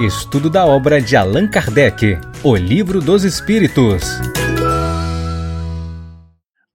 [0.00, 4.04] Estudo da obra de Allan Kardec, O Livro dos Espíritos.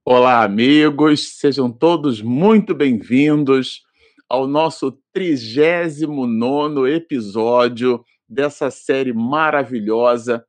[0.04, 3.80] Olá, amigos, sejam todos muito bem-vindos
[4.28, 10.44] ao nosso 39 episódio dessa série maravilhosa,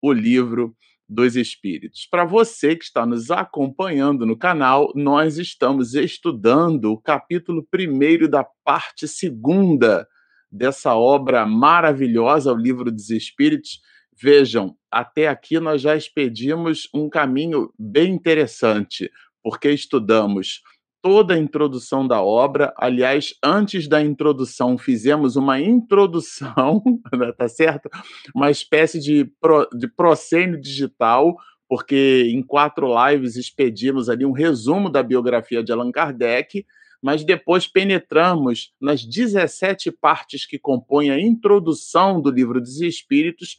[0.00, 0.76] O Livro
[1.08, 2.06] dos Espíritos.
[2.08, 8.46] Para você que está nos acompanhando no canal, nós estamos estudando o capítulo primeiro da
[8.64, 10.06] parte segunda
[10.52, 13.80] dessa obra maravilhosa, o Livro dos Espíritos.
[14.20, 19.10] Vejam, até aqui nós já expedimos um caminho bem interessante,
[19.42, 20.60] porque estudamos
[21.00, 22.72] toda a introdução da obra.
[22.76, 26.82] Aliás, antes da introdução, fizemos uma introdução,
[27.12, 27.90] né, tá certo?
[28.34, 31.34] Uma espécie de, pro, de proscênio digital,
[31.68, 36.64] porque em quatro lives expedimos ali um resumo da biografia de Allan Kardec,
[37.02, 43.58] mas depois penetramos nas 17 partes que compõem a introdução do Livro dos Espíritos,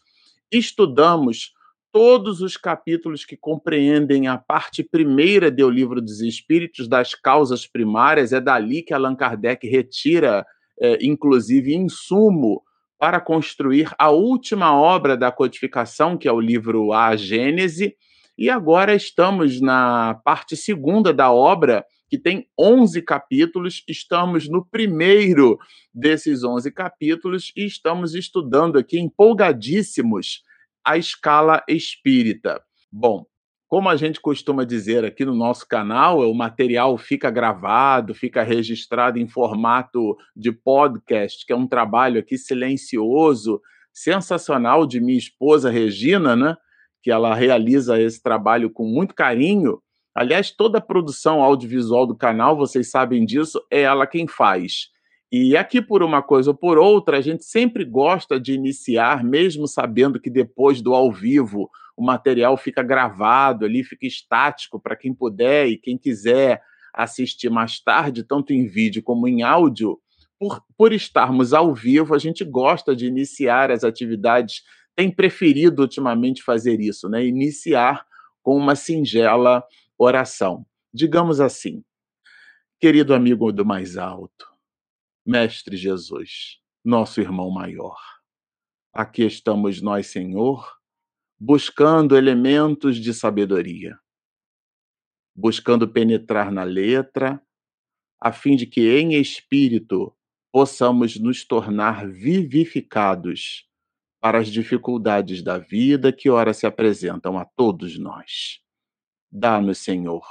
[0.51, 1.51] estudamos
[1.91, 8.31] todos os capítulos que compreendem a parte primeira do Livro dos Espíritos, das causas primárias,
[8.33, 10.45] é dali que Allan Kardec retira,
[10.79, 12.63] é, inclusive, insumo
[12.97, 17.95] para construir a última obra da codificação, que é o livro A Gênese,
[18.37, 25.57] e agora estamos na parte segunda da obra, que tem 11 capítulos, estamos no primeiro
[25.91, 30.43] desses 11 capítulos e estamos estudando aqui empolgadíssimos
[30.85, 32.61] a escala espírita.
[32.91, 33.25] Bom,
[33.67, 39.17] como a gente costuma dizer aqui no nosso canal, o material fica gravado, fica registrado
[39.17, 43.59] em formato de podcast, que é um trabalho aqui silencioso,
[43.91, 46.55] sensacional de minha esposa Regina, né?
[47.01, 49.81] Que ela realiza esse trabalho com muito carinho.
[50.15, 54.89] Aliás, toda a produção audiovisual do canal, vocês sabem disso, é ela quem faz.
[55.31, 59.67] E aqui, por uma coisa ou por outra, a gente sempre gosta de iniciar, mesmo
[59.67, 65.11] sabendo que depois do ao vivo o material fica gravado ali, fica estático para quem
[65.11, 66.61] puder e quem quiser
[66.93, 69.97] assistir mais tarde, tanto em vídeo como em áudio.
[70.39, 74.61] Por, por estarmos ao vivo, a gente gosta de iniciar as atividades,
[74.95, 77.25] tem preferido ultimamente fazer isso, né?
[77.25, 78.05] Iniciar
[78.43, 79.63] com uma singela
[80.03, 80.65] oração.
[80.93, 81.83] Digamos assim,
[82.79, 84.45] querido amigo do mais alto,
[85.25, 87.97] Mestre Jesus, nosso irmão maior.
[88.93, 90.69] Aqui estamos nós, Senhor,
[91.39, 93.97] buscando elementos de sabedoria,
[95.35, 97.41] buscando penetrar na letra,
[98.19, 100.15] a fim de que em espírito
[100.51, 103.67] possamos nos tornar vivificados
[104.21, 108.62] para as dificuldades da vida que ora se apresentam a todos nós.
[109.35, 110.23] Dá-nos, Senhor,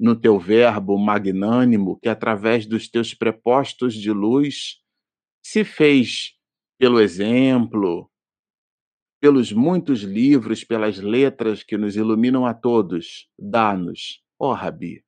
[0.00, 4.82] no teu verbo magnânimo, que através dos teus prepostos de luz
[5.40, 6.36] se fez
[6.76, 8.10] pelo exemplo,
[9.20, 15.04] pelos muitos livros, pelas letras que nos iluminam a todos, dá-nos, ó oh, Rabi,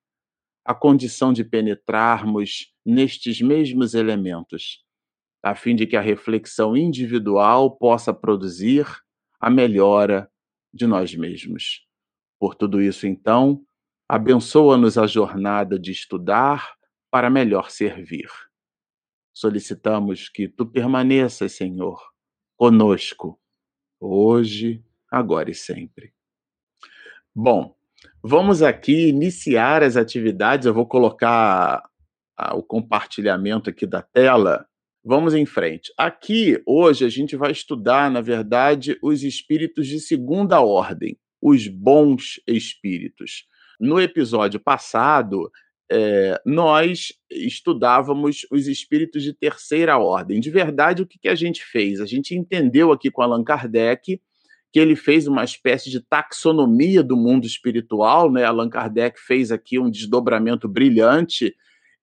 [0.65, 4.84] a condição de penetrarmos nestes mesmos elementos,
[5.43, 8.87] a fim de que a reflexão individual possa produzir
[9.41, 10.31] a melhora
[10.72, 11.84] de nós mesmos.
[12.44, 13.65] Por tudo isso, então,
[14.06, 16.75] Abençoa-nos a jornada de estudar
[17.10, 18.28] para melhor servir.
[19.32, 21.99] Solicitamos que tu permaneças, Senhor,
[22.54, 23.41] conosco,
[23.99, 26.12] hoje, agora e sempre.
[27.34, 27.75] Bom,
[28.22, 30.66] vamos aqui iniciar as atividades.
[30.66, 31.83] Eu vou colocar
[32.53, 34.69] o compartilhamento aqui da tela.
[35.03, 35.91] Vamos em frente.
[35.97, 42.41] Aqui, hoje, a gente vai estudar, na verdade, os espíritos de segunda ordem, os bons
[42.49, 43.44] espíritos.
[43.78, 45.53] No episódio passado,
[45.93, 50.41] é, nós estudávamos os espíritos de terceira ordem.
[50.41, 52.00] De verdade, o que, que a gente fez?
[52.00, 54.19] A gente entendeu aqui com Allan Kardec
[54.72, 58.44] que ele fez uma espécie de taxonomia do mundo espiritual, né?
[58.44, 61.54] Allan Kardec fez aqui um desdobramento brilhante.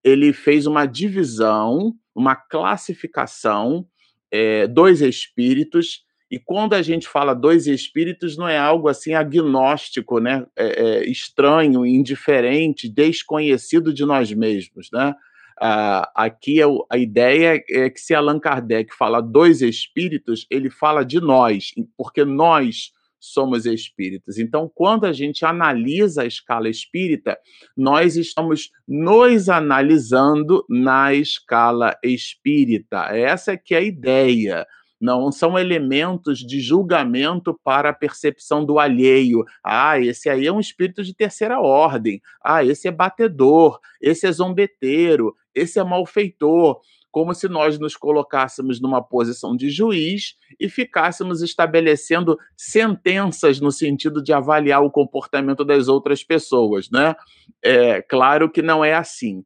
[0.03, 3.88] Ele fez uma divisão, uma classificação
[4.31, 10.19] é, dos espíritos e quando a gente fala dois espíritos, não é algo assim agnóstico,
[10.19, 10.48] né?
[10.56, 15.13] É, é, estranho, indiferente, desconhecido de nós mesmos, né?
[15.60, 21.04] Ah, aqui é a ideia é que se Allan Kardec fala dois espíritos, ele fala
[21.04, 24.38] de nós, porque nós somos espíritas.
[24.39, 27.38] Então, quando a gente analisa a escala espírita,
[27.75, 33.10] nós estamos nos analisando na escala espírita.
[33.12, 34.66] Essa é que é a ideia
[35.01, 39.44] não são elementos de julgamento para a percepção do alheio.
[39.63, 42.21] Ah, esse aí é um espírito de terceira ordem.
[42.44, 46.80] Ah, esse é batedor, esse é zombeteiro, esse é malfeitor.
[47.12, 54.24] como se nós nos colocássemos numa posição de juiz e ficássemos estabelecendo sentenças no sentido
[54.24, 57.13] de avaliar o comportamento das outras pessoas, né?
[57.62, 59.44] É claro que não é assim.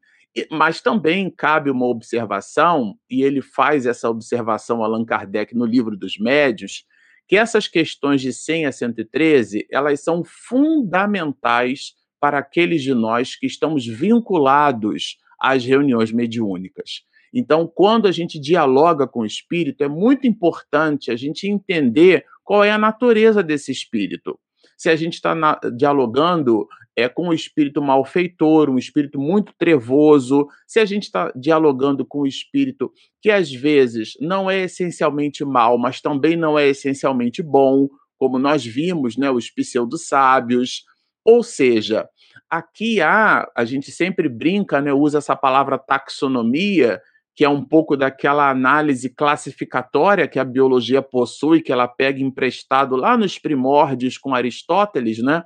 [0.52, 6.18] Mas também cabe uma observação, e ele faz essa observação, Allan Kardec, no livro dos
[6.18, 6.86] médios,
[7.28, 13.46] que essas questões de 100 a 113, elas são fundamentais para aqueles de nós que
[13.46, 17.04] estamos vinculados às reuniões mediúnicas.
[17.34, 22.64] Então, quando a gente dialoga com o espírito, é muito importante a gente entender qual
[22.64, 24.40] é a natureza desse espírito.
[24.78, 25.36] Se a gente está
[25.76, 32.06] dialogando é, com um espírito malfeitor, um espírito muito trevoso, se a gente está dialogando
[32.06, 37.44] com um espírito que às vezes não é essencialmente mal, mas também não é essencialmente
[37.44, 40.84] bom, como nós vimos, né, os pseudo-sábios.
[41.24, 42.08] Ou seja,
[42.50, 47.02] aqui há, a gente sempre brinca, né, usa essa palavra taxonomia,
[47.36, 52.96] que é um pouco daquela análise classificatória que a biologia possui, que ela pega emprestado
[52.96, 55.44] lá nos primórdios com Aristóteles, né?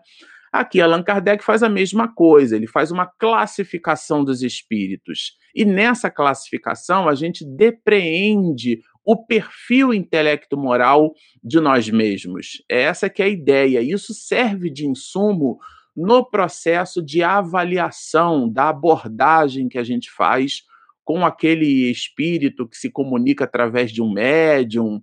[0.51, 5.37] Aqui, Allan Kardec faz a mesma coisa, ele faz uma classificação dos espíritos.
[5.53, 11.13] E nessa classificação, a gente depreende o perfil intelecto-moral
[11.43, 12.63] de nós mesmos.
[12.67, 13.81] Essa que é a ideia.
[13.81, 15.57] Isso serve de insumo
[15.95, 20.63] no processo de avaliação da abordagem que a gente faz
[21.03, 25.01] com aquele espírito que se comunica através de um médium,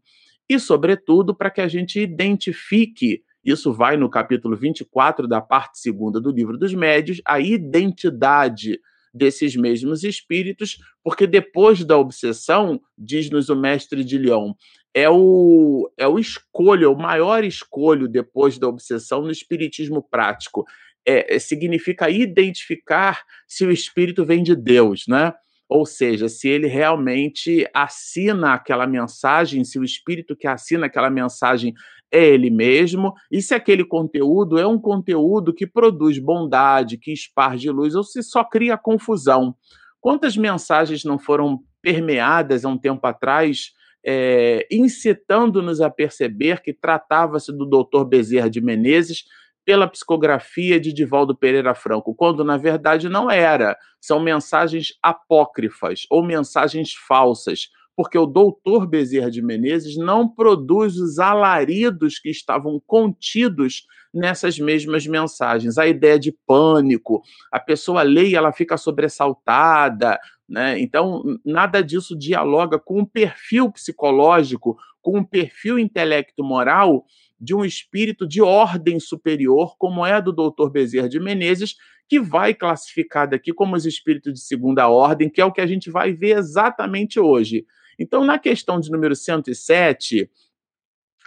[0.48, 6.20] e, sobretudo, para que a gente identifique isso vai no capítulo 24 da parte segunda
[6.20, 8.80] do livro dos médios, a identidade
[9.14, 14.54] desses mesmos espíritos, porque depois da obsessão, diz-nos o mestre de Leão,
[14.92, 20.64] é o, é o escolho, é o maior escolho depois da obsessão no espiritismo prático.
[21.06, 25.32] É, é, significa identificar se o espírito vem de Deus, né?
[25.68, 31.74] Ou seja, se ele realmente assina aquela mensagem, se o espírito que assina aquela mensagem
[32.10, 37.68] é ele mesmo, e se aquele conteúdo é um conteúdo que produz bondade, que esparge
[37.70, 39.56] luz, ou se só cria confusão.
[40.00, 43.72] Quantas mensagens não foram permeadas há um tempo atrás,
[44.04, 49.24] é, incitando-nos a perceber que tratava-se do doutor Bezerra de Menezes,
[49.66, 53.76] pela psicografia de Divaldo Pereira Franco, quando na verdade não era.
[54.00, 61.18] São mensagens apócrifas ou mensagens falsas, porque o doutor Bezerra de Menezes não produz os
[61.18, 65.78] alaridos que estavam contidos nessas mesmas mensagens.
[65.78, 67.20] A ideia de pânico,
[67.50, 70.16] a pessoa lê e ela fica sobressaltada,
[70.48, 70.78] né?
[70.78, 77.04] Então, nada disso dialoga com o perfil psicológico, com o perfil intelecto-moral
[77.38, 81.76] de um espírito de ordem superior, como é a do doutor Bezerra de Menezes,
[82.08, 85.66] que vai classificado aqui como os espíritos de segunda ordem, que é o que a
[85.66, 87.66] gente vai ver exatamente hoje.
[87.98, 90.30] Então, na questão de número 107,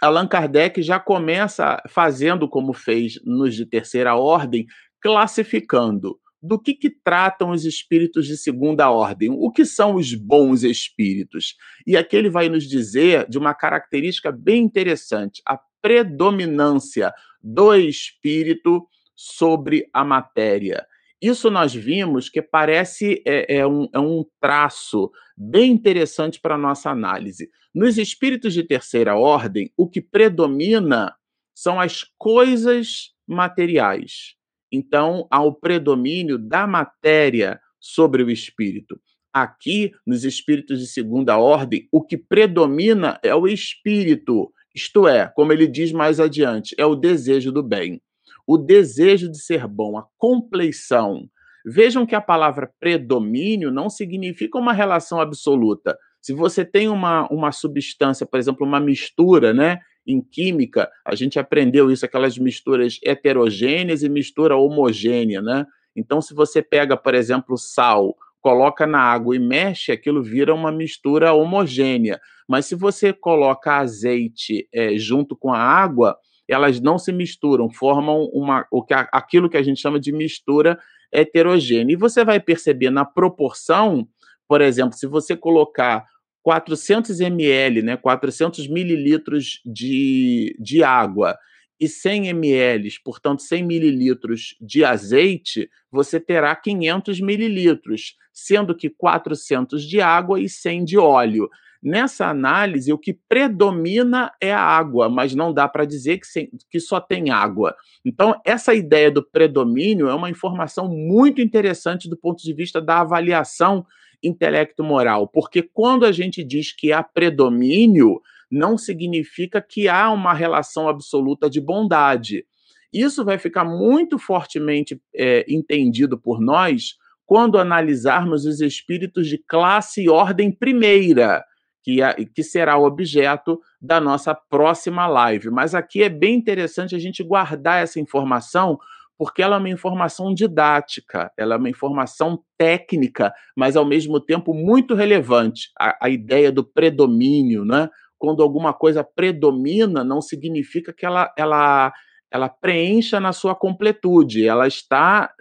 [0.00, 4.66] Allan Kardec já começa fazendo como fez nos de terceira ordem,
[5.00, 10.62] classificando do que, que tratam os espíritos de segunda ordem, o que são os bons
[10.62, 11.56] espíritos.
[11.86, 17.12] E aqui ele vai nos dizer de uma característica bem interessante, a predominância
[17.42, 20.86] do espírito sobre a matéria.
[21.20, 26.58] Isso nós vimos que parece é, é, um, é um traço bem interessante para a
[26.58, 27.50] nossa análise.
[27.74, 31.14] Nos espíritos de terceira ordem, o que predomina
[31.54, 34.34] são as coisas materiais.
[34.72, 38.98] Então, há o predomínio da matéria sobre o espírito.
[39.32, 45.52] Aqui, nos espíritos de segunda ordem, o que predomina é o espírito, isto é, como
[45.52, 48.00] ele diz mais adiante, é o desejo do bem,
[48.46, 51.28] o desejo de ser bom, a compleição.
[51.64, 55.96] Vejam que a palavra predomínio não significa uma relação absoluta.
[56.20, 59.78] Se você tem uma, uma substância, por exemplo, uma mistura, né?
[60.06, 65.66] Em química, a gente aprendeu isso, aquelas misturas heterogêneas e mistura homogênea, né?
[65.94, 70.72] Então, se você pega, por exemplo, sal, coloca na água e mexe, aquilo vira uma
[70.72, 72.20] mistura homogênea.
[72.50, 78.24] Mas se você coloca azeite é, junto com a água, elas não se misturam, formam
[78.32, 80.76] uma, o que, aquilo que a gente chama de mistura
[81.12, 81.92] heterogênea.
[81.92, 84.04] E você vai perceber na proporção,
[84.48, 86.04] por exemplo, se você colocar
[86.42, 91.38] 400 ml, né, 400 mililitros de, de água
[91.80, 99.82] e 100 ml, portanto 100 mililitros de azeite, você terá 500 mililitros, sendo que 400
[99.82, 101.48] de água e 100 de óleo.
[101.82, 106.50] Nessa análise, o que predomina é a água, mas não dá para dizer que, sem,
[106.70, 107.74] que só tem água.
[108.04, 113.00] Então, essa ideia do predomínio é uma informação muito interessante do ponto de vista da
[113.00, 113.86] avaliação
[114.22, 115.26] intelecto moral?
[115.26, 118.20] Porque quando a gente diz que há predomínio,
[118.50, 122.44] não significa que há uma relação absoluta de bondade.
[122.92, 130.02] Isso vai ficar muito fortemente é, entendido por nós quando analisarmos os espíritos de classe
[130.02, 131.44] e ordem primeira,
[131.80, 135.48] que, é, que será o objeto da nossa próxima live.
[135.48, 138.76] Mas aqui é bem interessante a gente guardar essa informação,
[139.16, 144.52] porque ela é uma informação didática, ela é uma informação técnica, mas ao mesmo tempo
[144.52, 145.70] muito relevante.
[145.78, 147.88] A, a ideia do predomínio, né?
[148.20, 151.92] Quando alguma coisa predomina, não significa que ela, ela
[152.30, 155.34] ela preencha na sua completude, ela está,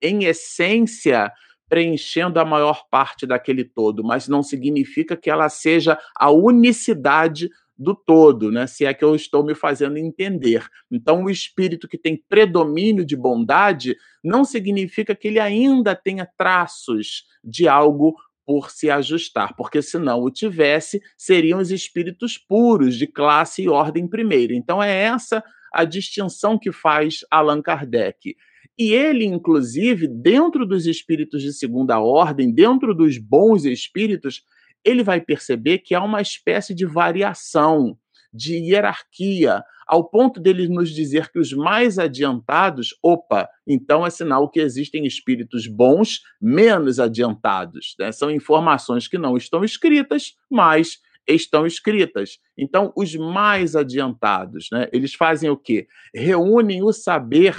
[0.00, 1.32] em essência,
[1.68, 7.94] preenchendo a maior parte daquele todo, mas não significa que ela seja a unicidade do
[7.94, 8.68] todo, né?
[8.68, 10.64] Se é que eu estou me fazendo entender.
[10.88, 17.24] Então, o espírito que tem predomínio de bondade não significa que ele ainda tenha traços
[17.42, 18.14] de algo
[18.46, 23.68] por se ajustar, porque se não o tivesse, seriam os espíritos puros de classe e
[23.68, 24.54] ordem primeira.
[24.54, 28.36] Então, é essa a distinção que faz Allan Kardec.
[28.78, 34.42] E ele, inclusive, dentro dos espíritos de segunda ordem, dentro dos bons espíritos,
[34.84, 37.96] ele vai perceber que há uma espécie de variação,
[38.34, 44.50] de hierarquia, ao ponto dele nos dizer que os mais adiantados, opa, então é sinal
[44.50, 47.94] que existem espíritos bons menos adiantados.
[47.98, 48.10] Né?
[48.10, 50.98] São informações que não estão escritas, mas
[51.28, 52.38] estão escritas.
[52.58, 55.86] Então, os mais adiantados, né, eles fazem o quê?
[56.14, 57.56] Reúnem o saber,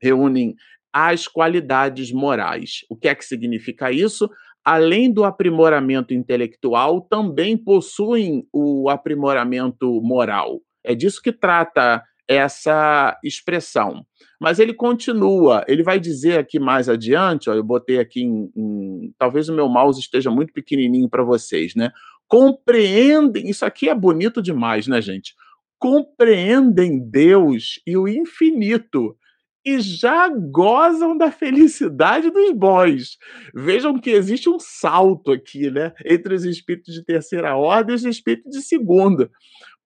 [0.00, 0.56] reúnem
[0.92, 2.80] as qualidades morais.
[2.88, 4.30] O que é que significa isso?
[4.66, 10.60] Além do aprimoramento intelectual, também possuem o aprimoramento moral.
[10.82, 14.04] É disso que trata essa expressão.
[14.40, 19.14] Mas ele continua, ele vai dizer aqui mais adiante, ó, eu botei aqui em, em
[19.16, 21.92] talvez o meu mouse esteja muito pequenininho para vocês, né?
[22.28, 25.34] compreendem, isso aqui é bonito demais, né, gente?
[25.78, 29.16] Compreendem Deus e o infinito
[29.66, 33.18] e já gozam da felicidade dos bons.
[33.52, 38.04] Vejam que existe um salto aqui, né, entre os espíritos de terceira ordem e os
[38.04, 39.28] espíritos de segunda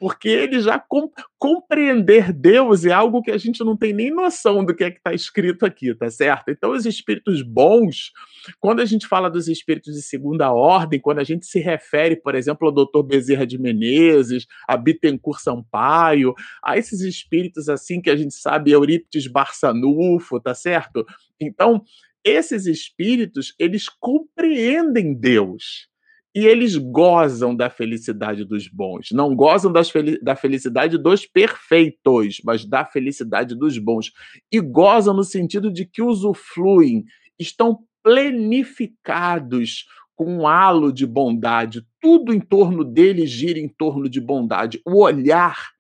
[0.01, 4.65] porque ele já com, compreender Deus é algo que a gente não tem nem noção
[4.65, 6.49] do que é que está escrito aqui, tá certo?
[6.49, 8.11] Então, os espíritos bons,
[8.59, 12.35] quando a gente fala dos espíritos de segunda ordem, quando a gente se refere, por
[12.35, 16.33] exemplo, ao doutor Bezerra de Menezes, a Bittencourt Sampaio,
[16.65, 21.05] a esses espíritos assim que a gente sabe, Eurípides Barçanufo, tá certo?
[21.39, 21.83] Então,
[22.25, 25.90] esses espíritos, eles compreendem Deus
[26.35, 29.09] e eles gozam da felicidade dos bons.
[29.13, 34.13] Não gozam fel da felicidade dos perfeitos, mas da felicidade dos bons.
[34.51, 37.05] E gozam no sentido de que usufruem,
[37.39, 41.85] estão plenificados com um halo de bondade.
[42.01, 44.81] Tudo em torno deles gira em torno de bondade.
[44.87, 45.71] O olhar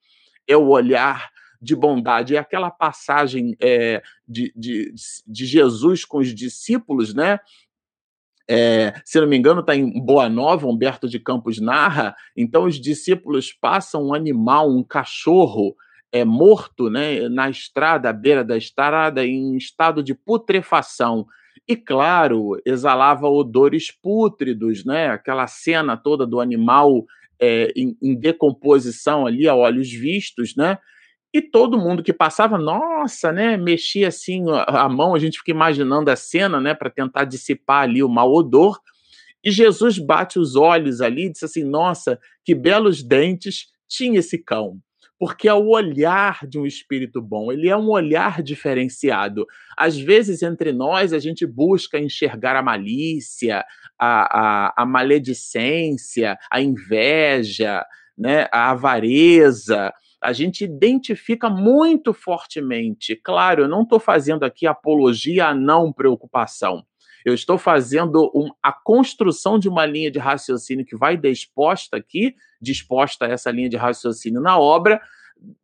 [0.49, 1.31] é o olhar
[1.63, 2.35] de bondade.
[2.35, 4.93] É aquela passagem é, de, de,
[5.27, 7.39] de Jesus com os discípulos, né?
[8.53, 12.17] É, se não me engano, está em Boa Nova, Humberto de Campos narra.
[12.37, 15.77] Então, os discípulos passam um animal, um cachorro
[16.11, 21.29] é, morto né, na estrada, à beira da estrada, em estado de putrefação.
[21.69, 25.11] E, claro, exalava odores pútridos, né?
[25.11, 27.05] aquela cena toda do animal
[27.41, 30.77] é, em, em decomposição ali, a olhos vistos, né?
[31.33, 36.11] E todo mundo que passava, nossa, né, mexia assim a mão, a gente fica imaginando
[36.11, 38.81] a cena, né, para tentar dissipar ali o mau odor.
[39.43, 44.39] E Jesus bate os olhos ali e diz assim: Nossa, que belos dentes tinha esse
[44.39, 44.79] cão.
[45.19, 49.47] Porque é o olhar de um espírito bom, ele é um olhar diferenciado.
[49.77, 53.63] Às vezes, entre nós, a gente busca enxergar a malícia,
[53.99, 57.85] a, a, a maledicência, a inveja,
[58.17, 63.17] né, a avareza a gente identifica muito fortemente.
[63.17, 66.85] Claro, eu não estou fazendo aqui apologia à não preocupação.
[67.25, 72.35] Eu estou fazendo um, a construção de uma linha de raciocínio que vai disposta aqui,
[72.61, 75.01] disposta essa linha de raciocínio na obra,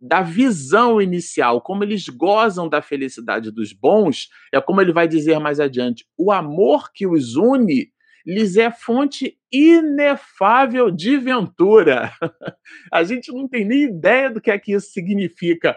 [0.00, 5.38] da visão inicial, como eles gozam da felicidade dos bons, é como ele vai dizer
[5.38, 7.90] mais adiante: o amor que os une
[8.26, 12.12] lhes é fonte inefável de ventura.
[12.92, 15.76] A gente não tem nem ideia do que é que isso significa.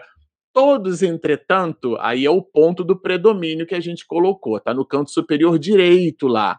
[0.52, 5.12] Todos, entretanto, aí é o ponto do predomínio que a gente colocou, tá no canto
[5.12, 6.58] superior direito lá.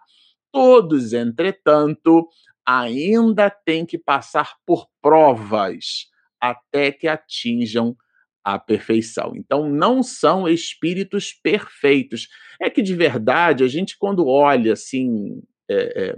[0.49, 2.25] Todos, entretanto,
[2.65, 6.07] ainda têm que passar por provas
[6.39, 7.95] até que atinjam
[8.43, 9.33] a perfeição.
[9.35, 12.29] Então, não são espíritos perfeitos.
[12.61, 16.15] É que, de verdade, a gente, quando olha assim é, é,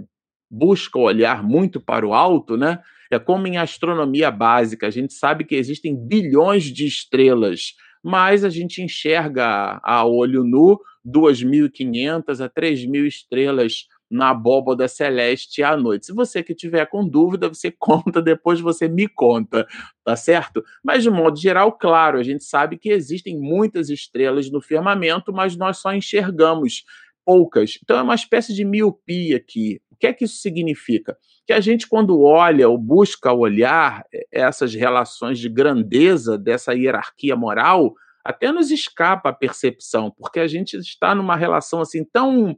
[0.50, 2.80] busca olhar muito para o alto, né?
[3.10, 8.48] É como em astronomia básica, a gente sabe que existem bilhões de estrelas, mas a
[8.48, 16.06] gente enxerga a olho nu 2.500 a 3.000 estrelas na abóboda celeste à noite.
[16.06, 19.66] Se você que tiver com dúvida, você conta, depois você me conta,
[20.04, 20.64] tá certo?
[20.82, 25.56] Mas de modo geral, claro, a gente sabe que existem muitas estrelas no firmamento, mas
[25.56, 26.84] nós só enxergamos
[27.24, 27.78] poucas.
[27.82, 29.80] Então é uma espécie de miopia aqui.
[29.90, 31.16] O que é que isso significa?
[31.46, 37.36] Que a gente, quando olha ou busca olhar eh, essas relações de grandeza dessa hierarquia
[37.36, 42.56] moral, até nos escapa a percepção, porque a gente está numa relação assim tão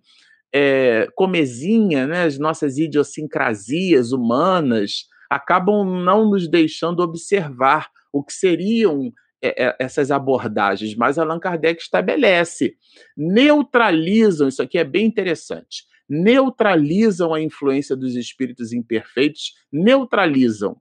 [0.54, 9.12] é, comezinha, né, as nossas idiosincrasias humanas acabam não nos deixando observar o que seriam
[9.12, 12.76] é, essas abordagens, mas Allan Kardec estabelece,
[13.16, 20.76] neutralizam, isso aqui é bem interessante, neutralizam a influência dos espíritos imperfeitos, neutralizam,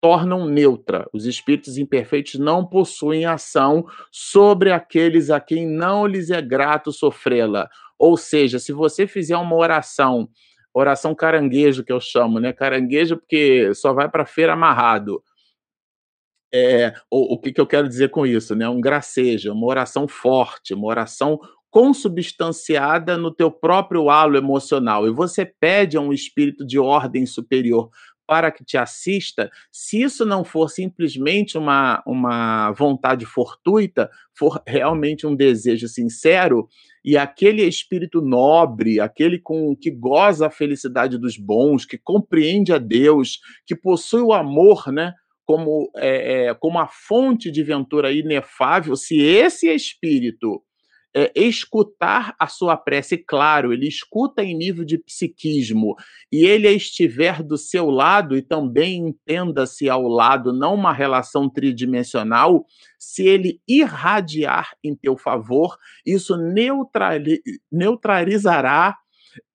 [0.00, 1.08] tornam neutra.
[1.12, 7.68] Os espíritos imperfeitos não possuem ação sobre aqueles a quem não lhes é grato sofrê-la
[7.98, 10.28] ou seja, se você fizer uma oração,
[10.72, 12.52] oração caranguejo que eu chamo, né?
[12.52, 15.22] Caranguejo porque só vai para feira amarrado.
[16.52, 18.68] É, o, o que, que eu quero dizer com isso, né?
[18.68, 21.38] Um gracejo, uma oração forte, uma oração
[21.70, 25.06] consubstanciada no teu próprio halo emocional.
[25.06, 27.90] E você pede a um espírito de ordem superior
[28.26, 35.26] para que te assista, se isso não for simplesmente uma, uma vontade fortuita, for realmente
[35.26, 36.68] um desejo sincero,
[37.02, 42.76] e aquele espírito nobre, aquele com que goza a felicidade dos bons, que compreende a
[42.76, 45.14] Deus, que possui o amor, né?
[45.48, 50.62] Como, é, é, como a fonte de ventura inefável, se esse espírito
[51.16, 55.96] é, escutar a sua prece, claro, ele escuta em nível de psiquismo,
[56.30, 62.66] e ele estiver do seu lado, e também entenda-se ao lado, não uma relação tridimensional,
[62.98, 67.40] se ele irradiar em teu favor, isso neutrali
[67.72, 68.94] neutralizará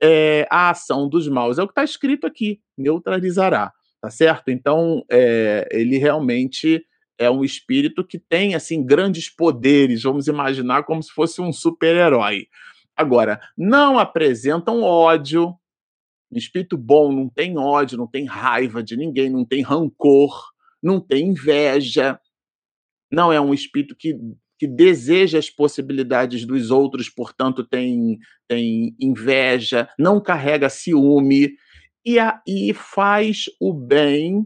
[0.01, 1.59] é, a ação dos maus.
[1.59, 3.71] É o que está escrito aqui, neutralizará,
[4.03, 4.49] tá certo?
[4.49, 6.85] Então, é, ele realmente
[7.17, 12.47] é um espírito que tem assim grandes poderes, vamos imaginar como se fosse um super-herói.
[12.97, 15.55] Agora, não apresentam ódio.
[16.29, 20.51] O espírito bom não tem ódio, não tem raiva de ninguém, não tem rancor,
[20.83, 22.19] não tem inveja.
[23.09, 24.17] Não é um espírito que,
[24.59, 31.53] que deseja as possibilidades dos outros, portanto tem, tem inveja, não carrega ciúme
[32.05, 34.45] e, a, e faz o bem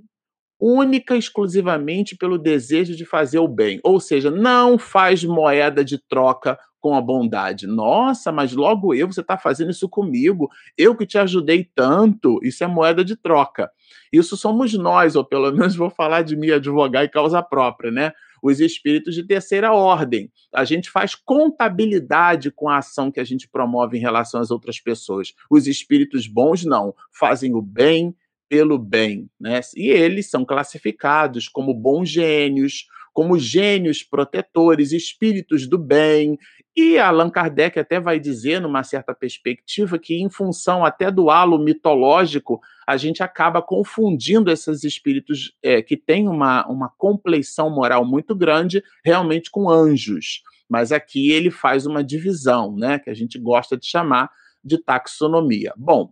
[0.59, 3.79] única e exclusivamente pelo desejo de fazer o bem.
[3.83, 7.67] Ou seja, não faz moeda de troca com a bondade.
[7.67, 12.63] Nossa, mas logo eu, você está fazendo isso comigo, eu que te ajudei tanto, isso
[12.63, 13.69] é moeda de troca.
[14.11, 18.13] Isso somos nós, ou pelo menos vou falar de mim, advogar e causa própria, né?
[18.41, 20.32] Os espíritos de terceira ordem.
[20.54, 24.80] A gente faz contabilidade com a ação que a gente promove em relação às outras
[24.80, 25.34] pessoas.
[25.50, 28.15] Os espíritos bons não, fazem o bem,
[28.50, 29.60] pelo bem, né?
[29.76, 36.38] E eles são classificados como bons gênios, como gênios protetores, espíritos do bem.
[36.79, 41.57] E Allan Kardec até vai dizer, numa certa perspectiva, que em função até do halo
[41.57, 48.35] mitológico, a gente acaba confundindo esses espíritos é, que têm uma, uma compleição moral muito
[48.35, 50.43] grande, realmente com anjos.
[50.69, 54.29] Mas aqui ele faz uma divisão, né, que a gente gosta de chamar
[54.63, 55.73] de taxonomia.
[55.75, 56.11] Bom,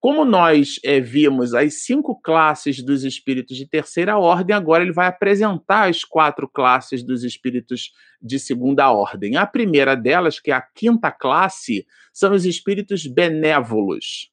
[0.00, 5.06] como nós é, vimos as cinco classes dos espíritos de terceira ordem, agora ele vai
[5.06, 9.36] apresentar as quatro classes dos espíritos de segunda ordem.
[9.36, 14.30] A primeira delas, que é a quinta classe, são os espíritos benévolos.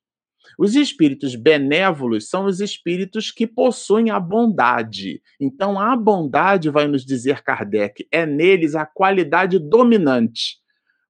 [0.60, 5.22] Os espíritos benévolos são os espíritos que possuem a bondade.
[5.40, 10.58] Então, a bondade, vai nos dizer Kardec, é neles a qualidade dominante.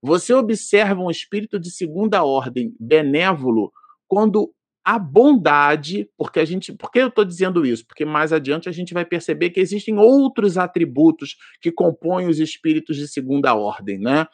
[0.02, 3.72] Você observa um espírito de segunda ordem benévolo
[4.14, 4.54] quando
[4.86, 7.84] a bondade, porque a gente, por que eu estou dizendo isso?
[7.88, 12.96] Porque mais adiante a gente vai perceber que existem outros atributos que compõem os espíritos
[12.96, 14.28] de segunda ordem, né?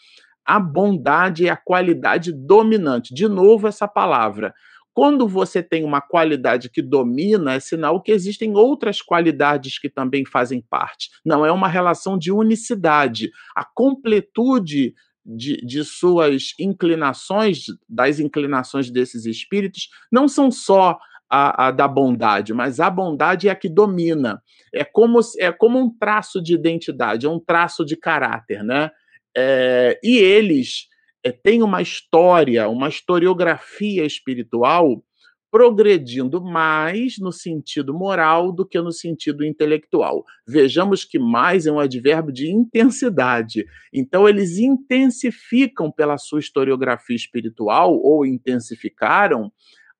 [0.45, 3.13] A bondade é a qualidade dominante.
[3.13, 4.53] De novo essa palavra.
[4.93, 10.25] Quando você tem uma qualidade que domina, é sinal que existem outras qualidades que também
[10.25, 11.09] fazem parte.
[11.23, 13.29] Não é uma relação de unicidade.
[13.55, 14.93] A completude
[15.25, 20.97] de, de suas inclinações, das inclinações desses espíritos, não são só
[21.29, 24.41] a, a, da bondade, mas a bondade é a que domina.
[24.73, 28.89] É como, é como um traço de identidade, é um traço de caráter, né?
[29.37, 30.87] É, e eles
[31.23, 35.03] é, tem uma história, uma historiografia espiritual
[35.51, 40.23] progredindo mais no sentido moral do que no sentido intelectual.
[40.47, 43.65] Vejamos que mais é um advérbio de intensidade.
[43.93, 49.51] Então, eles intensificam pela sua historiografia espiritual, ou intensificaram,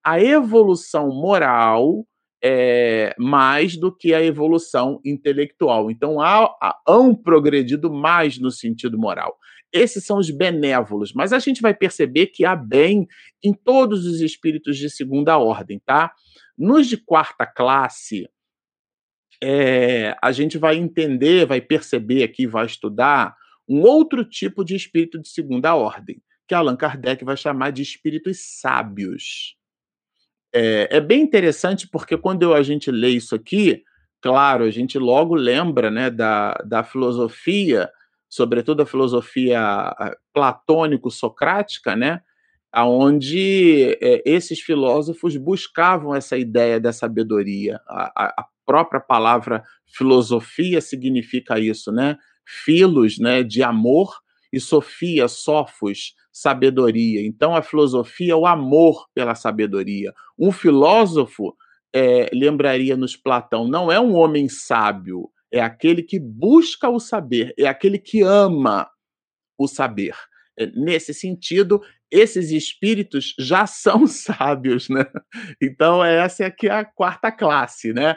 [0.04, 2.06] a evolução moral
[2.42, 5.92] é, mais do que a evolução intelectual.
[5.92, 9.38] Então, há, há um progredido mais no sentido moral.
[9.72, 13.08] Esses são os benévolos, mas a gente vai perceber que há bem
[13.44, 16.12] em todos os espíritos de segunda ordem, tá?
[16.58, 18.28] Nos de quarta classe,
[19.42, 23.36] é, a gente vai entender, vai perceber aqui, vai estudar
[23.68, 28.40] um outro tipo de espírito de segunda ordem, que Allan Kardec vai chamar de espíritos
[28.60, 29.56] sábios.
[30.54, 33.84] É, é, bem interessante porque quando a gente lê isso aqui,
[34.20, 37.90] claro, a gente logo lembra né, da, da filosofia,
[38.30, 39.96] sobretudo a filosofia
[40.34, 42.22] platônico-socrática, né,
[42.76, 47.80] onde é, esses filósofos buscavam essa ideia da sabedoria.
[47.88, 52.16] A, a, própria palavra filosofia significa isso, né?
[52.46, 54.16] Filos, né, de amor,
[54.52, 57.26] e sofia, sofos, sabedoria.
[57.26, 60.14] Então, a filosofia é o amor pela sabedoria.
[60.38, 61.56] Um filósofo,
[61.94, 67.68] é, lembraria-nos Platão, não é um homem sábio, é aquele que busca o saber, é
[67.68, 68.90] aquele que ama
[69.58, 70.16] o saber.
[70.58, 71.82] É, nesse sentido,
[72.12, 75.06] esses espíritos já são sábios, né?
[75.62, 78.16] Então essa é é a quarta classe, né?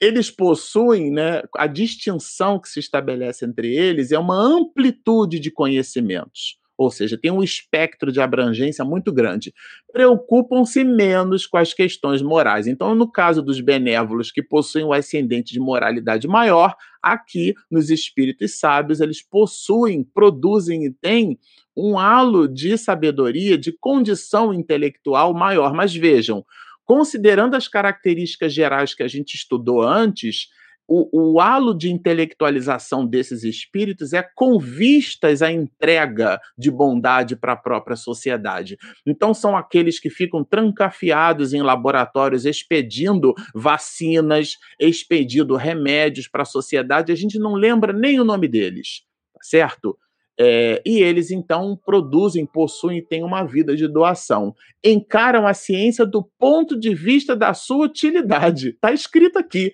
[0.00, 6.63] Eles possuem, né, a distinção que se estabelece entre eles é uma amplitude de conhecimentos
[6.76, 9.54] ou seja, tem um espectro de abrangência muito grande.
[9.92, 12.66] Preocupam-se menos com as questões morais.
[12.66, 18.58] Então, no caso dos benévolos que possuem o ascendente de moralidade maior, aqui nos espíritos
[18.58, 21.38] sábios, eles possuem, produzem e têm
[21.76, 25.72] um halo de sabedoria, de condição intelectual maior.
[25.72, 26.44] Mas vejam,
[26.84, 30.48] considerando as características gerais que a gente estudou antes,
[30.86, 37.52] o, o, halo de intelectualização desses espíritos é com vistas à entrega de bondade para
[37.52, 38.76] a própria sociedade.
[39.06, 47.12] Então, são aqueles que ficam trancafiados em laboratórios expedindo vacinas, expedindo remédios para a sociedade.
[47.12, 49.98] A gente não lembra nem o nome deles, tá certo?
[50.38, 54.54] É, e eles então produzem, possuem e têm uma vida de doação.
[54.84, 58.70] Encaram a ciência do ponto de vista da sua utilidade.
[58.70, 59.72] Está escrito aqui.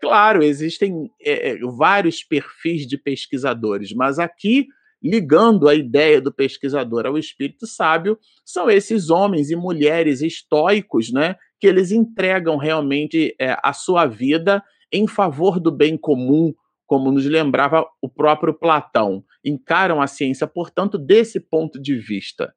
[0.00, 4.66] Claro, existem é, vários perfis de pesquisadores, mas aqui,
[5.02, 11.36] ligando a ideia do pesquisador ao espírito sábio, são esses homens e mulheres estoicos, né,
[11.58, 16.54] que eles entregam realmente é, a sua vida em favor do bem comum,
[16.86, 19.22] como nos lembrava o próprio Platão.
[19.44, 22.52] Encaram a ciência, portanto, desse ponto de vista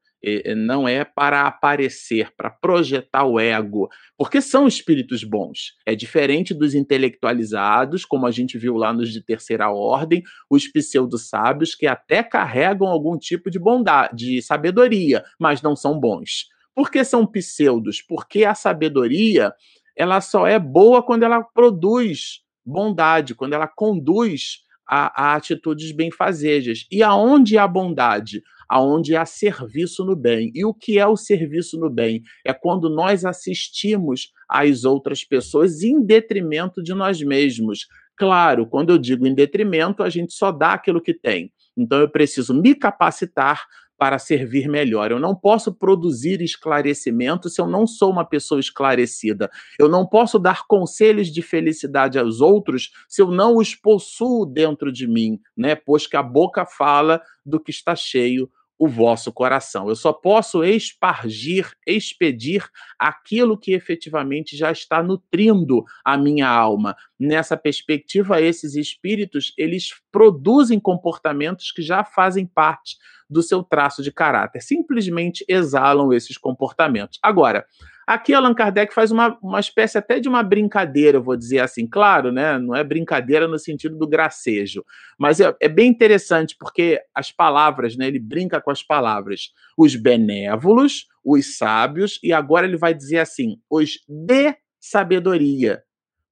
[0.56, 5.74] não é para aparecer, para projetar o ego, porque são espíritos bons.
[5.86, 11.76] É diferente dos intelectualizados, como a gente viu lá nos de terceira ordem, os pseudo-sábios
[11.76, 16.48] que até carregam algum tipo de bondade, de sabedoria, mas não são bons.
[16.74, 18.02] Por que são pseudos?
[18.02, 19.54] Porque a sabedoria
[19.96, 26.86] ela só é boa quando ela produz bondade, quando ela conduz a, a atitudes benfazejas.
[26.92, 28.42] E aonde há bondade?
[28.74, 30.52] aonde há serviço no bem.
[30.56, 32.24] E o que é o serviço no bem?
[32.44, 37.86] É quando nós assistimos às outras pessoas em detrimento de nós mesmos.
[38.18, 41.52] Claro, quando eu digo em detrimento, a gente só dá aquilo que tem.
[41.78, 43.64] Então eu preciso me capacitar
[44.04, 45.12] para servir melhor.
[45.12, 49.50] Eu não posso produzir esclarecimento se eu não sou uma pessoa esclarecida.
[49.80, 54.92] Eu não posso dar conselhos de felicidade aos outros se eu não os possuo dentro
[54.92, 55.74] de mim, né?
[55.74, 59.88] Pois que a boca fala do que está cheio o vosso coração.
[59.88, 66.96] Eu só posso espargir, expedir aquilo que efetivamente já está nutrindo a minha alma.
[67.20, 72.98] Nessa perspectiva, esses espíritos, eles produzem comportamentos que já fazem parte
[73.30, 77.20] do seu traço de caráter, simplesmente exalam esses comportamentos.
[77.22, 77.66] Agora,
[78.06, 81.88] Aqui Allan Kardec faz uma, uma espécie até de uma brincadeira, vou dizer assim.
[81.88, 82.58] Claro, né?
[82.58, 84.84] Não é brincadeira no sentido do gracejo,
[85.18, 88.08] mas é, é bem interessante porque as palavras, né?
[88.08, 89.52] Ele brinca com as palavras.
[89.78, 95.82] Os benévolos, os sábios, e agora ele vai dizer assim: os de sabedoria.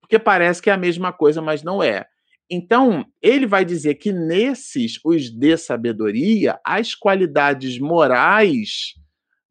[0.00, 2.04] Porque parece que é a mesma coisa, mas não é.
[2.50, 8.92] Então, ele vai dizer que nesses, os de sabedoria, as qualidades morais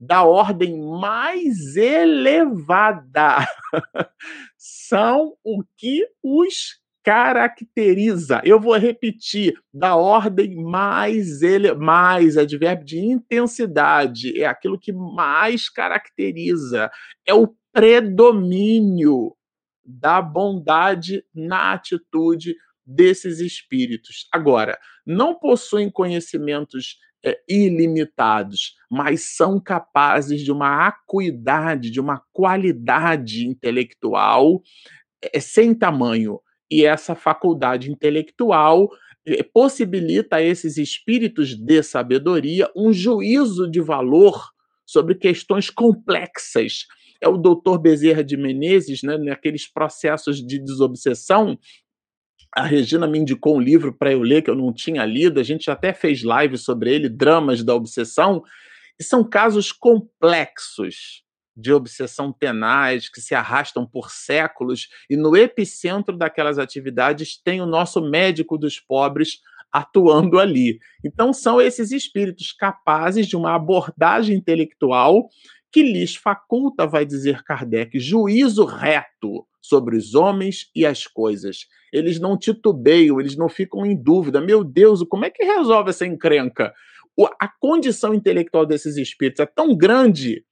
[0.01, 3.45] da ordem mais elevada
[4.57, 12.99] são o que os caracteriza, eu vou repetir, da ordem mais ele, mais advérbio de
[12.99, 16.91] intensidade, é aquilo que mais caracteriza,
[17.25, 19.35] é o predomínio
[19.83, 24.27] da bondade na atitude desses espíritos.
[24.31, 33.47] Agora, não possuem conhecimentos é, ilimitados, mas são capazes de uma acuidade, de uma qualidade
[33.47, 34.61] intelectual
[35.21, 36.39] é, sem tamanho.
[36.69, 38.89] E essa faculdade intelectual
[39.25, 44.49] é, possibilita a esses espíritos de sabedoria um juízo de valor
[44.85, 46.85] sobre questões complexas.
[47.21, 51.57] É o doutor Bezerra de Menezes, né, naqueles processos de desobsessão,
[52.55, 55.43] a Regina me indicou um livro para eu ler que eu não tinha lido, a
[55.43, 58.43] gente até fez live sobre ele, Dramas da Obsessão,
[58.99, 61.23] e são casos complexos
[61.55, 67.65] de obsessão tenaz que se arrastam por séculos, e no epicentro daquelas atividades tem o
[67.65, 69.39] nosso médico dos pobres
[69.71, 70.79] atuando ali.
[71.03, 75.29] Então, são esses espíritos capazes de uma abordagem intelectual
[75.71, 81.67] que lhes faculta, vai dizer Kardec, juízo reto sobre os homens e as coisas.
[81.93, 84.41] Eles não titubeiam, eles não ficam em dúvida.
[84.41, 86.73] Meu Deus, como é que resolve essa encrenca?
[87.39, 90.43] A condição intelectual desses espíritos é tão grande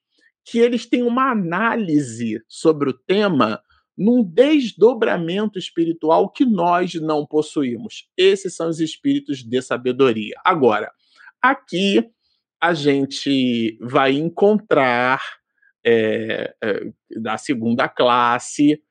[0.45, 3.61] que eles têm uma análise sobre o tema
[3.97, 8.07] num desdobramento espiritual que nós não possuímos.
[8.15, 10.35] Esses são os espíritos de sabedoria.
[10.45, 10.89] Agora,
[11.41, 12.09] aqui
[12.61, 15.21] a gente vai encontrar
[15.85, 18.81] é, é, da segunda classe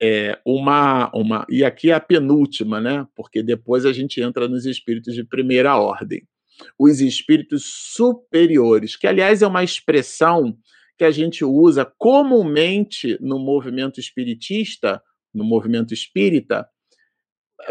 [0.00, 1.46] é, uma, uma.
[1.48, 3.06] E aqui é a penúltima, né?
[3.14, 6.26] Porque depois a gente entra nos espíritos de primeira ordem.
[6.78, 10.56] Os espíritos superiores, que aliás é uma expressão
[10.96, 16.68] que a gente usa comumente no movimento espiritista, no movimento espírita,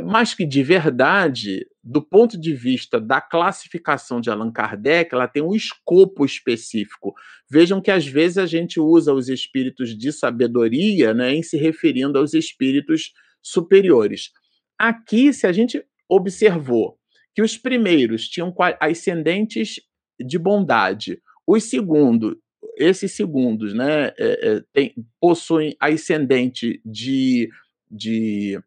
[0.03, 5.43] mas que de verdade, do ponto de vista da classificação de Allan Kardec, ela tem
[5.43, 7.13] um escopo específico.
[7.51, 12.17] Vejam que às vezes a gente usa os espíritos de sabedoria né, em se referindo
[12.17, 14.31] aos espíritos superiores.
[14.79, 16.97] Aqui, se a gente observou
[17.35, 19.79] que os primeiros tinham ascendentes
[20.19, 22.35] de bondade, os segundos,
[22.77, 27.49] esses segundos, né, é, é, tem, possuem ascendente de,
[27.91, 28.59] de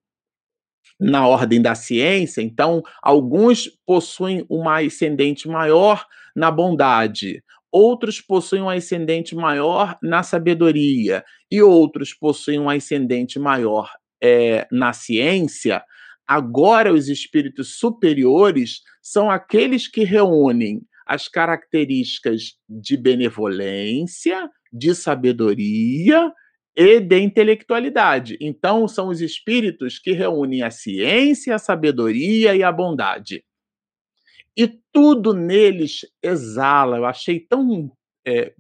[0.99, 8.71] na ordem da ciência, então alguns possuem uma ascendente maior na bondade, outros possuem um
[8.71, 13.91] ascendente maior na sabedoria e outros possuem um ascendente maior
[14.23, 15.83] é, na ciência.
[16.27, 26.33] Agora, os espíritos superiores são aqueles que reúnem as características de benevolência, de sabedoria
[26.77, 28.37] e de intelectualidade.
[28.39, 33.43] Então, são os espíritos que reúnem a ciência, a sabedoria e a bondade.
[34.55, 36.99] E tudo neles exala.
[36.99, 37.91] Eu achei tão,
[38.27, 38.53] é,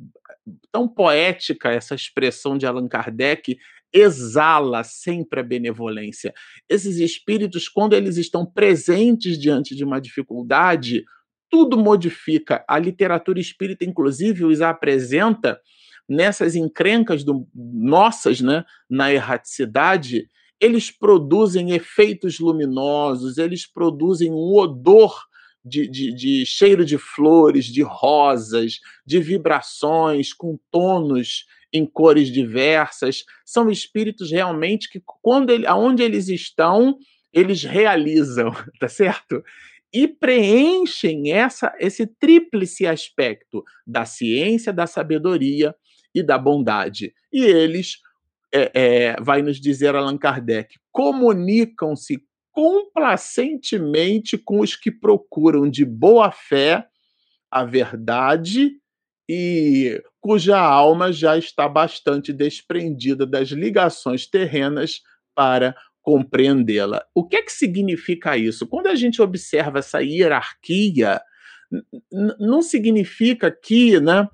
[0.72, 3.58] tão poética essa expressão de Allan Kardec.
[3.92, 6.32] Exala sempre a benevolência.
[6.68, 11.04] Esses espíritos, quando eles estão presentes diante de uma dificuldade,
[11.50, 12.64] tudo modifica.
[12.66, 15.60] A literatura espírita, inclusive, os apresenta
[16.08, 20.28] nessas encrencas do, nossas, né, na erraticidade,
[20.60, 25.26] eles produzem efeitos luminosos, eles produzem um odor
[25.64, 33.24] de, de, de, cheiro de flores, de rosas, de vibrações, com tonos em cores diversas.
[33.44, 36.96] São espíritos realmente que, quando ele, aonde eles estão,
[37.32, 39.42] eles realizam, tá certo?
[39.92, 45.74] E preenchem essa, esse tríplice aspecto da ciência, da sabedoria
[46.16, 47.12] e da bondade.
[47.30, 47.98] E eles,
[48.52, 56.32] é, é, vai nos dizer Allan Kardec, comunicam-se complacentemente com os que procuram de boa
[56.32, 56.86] fé
[57.50, 58.80] a verdade
[59.28, 65.02] e cuja alma já está bastante desprendida das ligações terrenas
[65.34, 67.04] para compreendê-la.
[67.14, 68.66] O que é que significa isso?
[68.66, 71.20] Quando a gente observa essa hierarquia,
[72.38, 74.26] não significa que, né,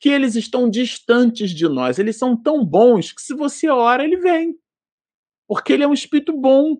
[0.00, 1.98] que eles estão distantes de nós.
[1.98, 4.54] Eles são tão bons que se você ora, ele vem.
[5.46, 6.78] Porque ele é um espírito bom.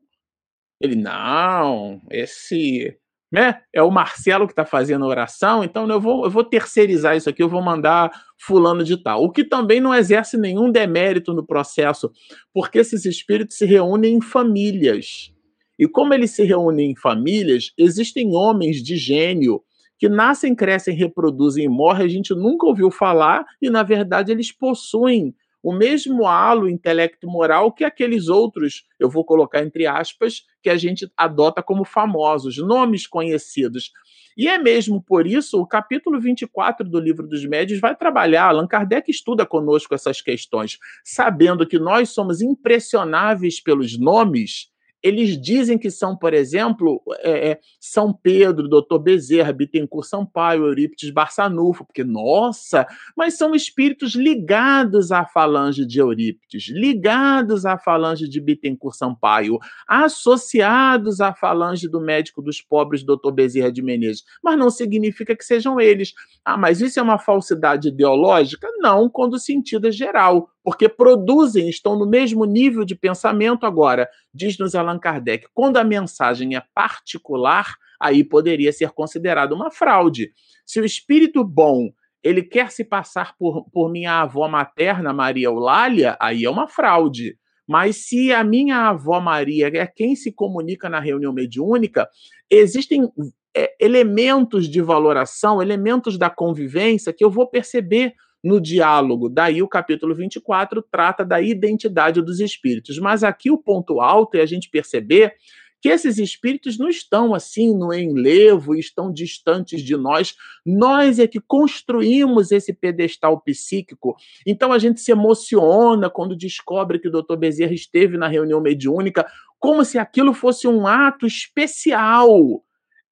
[0.81, 2.99] Ele, não, esse
[3.33, 3.61] né?
[3.73, 7.31] É o Marcelo que está fazendo a oração, então eu vou, eu vou terceirizar isso
[7.31, 9.23] aqui, eu vou mandar fulano de tal.
[9.23, 12.11] O que também não exerce nenhum demérito no processo,
[12.53, 15.33] porque esses espíritos se reúnem em famílias.
[15.79, 19.63] E como eles se reúnem em famílias, existem homens de gênio
[20.01, 24.51] que nascem, crescem, reproduzem e morrem, a gente nunca ouviu falar, e na verdade eles
[24.51, 30.77] possuem o mesmo halo intelecto-moral que aqueles outros, eu vou colocar entre aspas, que a
[30.79, 33.93] gente adota como famosos, nomes conhecidos.
[34.39, 38.49] E é mesmo por isso o capítulo 24 do Livro dos Médios vai trabalhar.
[38.49, 44.71] Allan Kardec estuda conosco essas questões, sabendo que nós somos impressionáveis pelos nomes
[45.03, 51.11] eles dizem que são, por exemplo, é, é São Pedro, Doutor Bezerra, Bittencourt Sampaio, Eurípides
[51.11, 52.87] Barçanufo, porque, nossa,
[53.17, 59.59] mas são espíritos ligados à falange de Eurípides, ligados à falange de Bittencourt Sampaio,
[59.89, 65.45] associados à falange do médico dos pobres, Doutor Bezerra de Menezes, mas não significa que
[65.45, 66.13] sejam eles.
[66.45, 68.69] Ah, mas isso é uma falsidade ideológica?
[68.79, 74.09] Não, quando o sentido é geral porque produzem, estão no mesmo nível de pensamento agora.
[74.33, 80.33] Diz-nos Allan Kardec, quando a mensagem é particular, aí poderia ser considerada uma fraude.
[80.65, 81.91] Se o espírito bom
[82.23, 87.37] ele quer se passar por, por minha avó materna, Maria Eulália, aí é uma fraude.
[87.67, 92.09] Mas se a minha avó Maria é quem se comunica na reunião mediúnica,
[92.51, 93.09] existem
[93.57, 99.29] é, elementos de valoração, elementos da convivência que eu vou perceber no diálogo.
[99.29, 102.99] Daí o capítulo 24 trata da identidade dos espíritos.
[102.99, 105.35] Mas aqui o ponto alto é a gente perceber
[105.81, 110.35] que esses espíritos não estão assim no enlevo, estão distantes de nós.
[110.65, 114.15] Nós é que construímos esse pedestal psíquico.
[114.47, 117.37] Então a gente se emociona quando descobre que o Dr.
[117.37, 119.27] Bezerra esteve na reunião mediúnica,
[119.59, 122.63] como se aquilo fosse um ato especial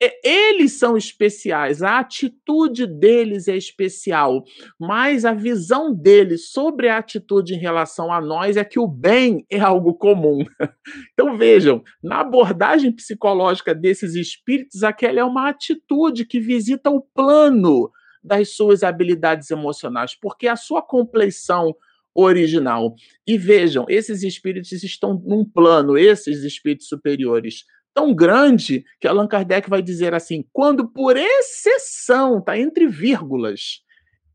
[0.00, 4.44] eles são especiais, a atitude deles é especial,
[4.78, 9.46] mas a visão deles sobre a atitude em relação a nós é que o bem
[9.50, 10.44] é algo comum.
[11.12, 17.90] Então vejam, na abordagem psicológica desses espíritos, aquela é uma atitude que visita o plano
[18.22, 21.74] das suas habilidades emocionais, porque a sua compleição
[22.14, 22.94] original.
[23.26, 27.64] E vejam, esses espíritos estão num plano, esses espíritos superiores
[27.96, 33.80] tão grande que Allan Kardec vai dizer assim: quando por exceção, tá entre vírgulas,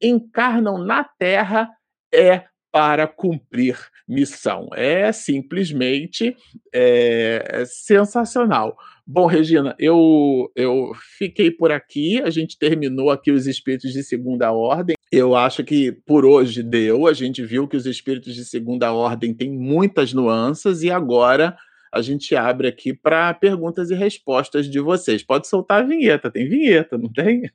[0.01, 1.69] encarnam na Terra,
[2.11, 4.69] é para cumprir missão.
[4.73, 6.35] É simplesmente
[6.73, 8.75] é, sensacional.
[9.05, 14.51] Bom, Regina, eu, eu fiquei por aqui, a gente terminou aqui os espíritos de segunda
[14.51, 14.95] ordem.
[15.11, 19.33] Eu acho que por hoje deu, a gente viu que os espíritos de segunda ordem
[19.33, 21.57] têm muitas nuances e agora
[21.93, 25.21] a gente abre aqui para perguntas e respostas de vocês.
[25.21, 27.51] Pode soltar a vinheta, tem vinheta, não tem?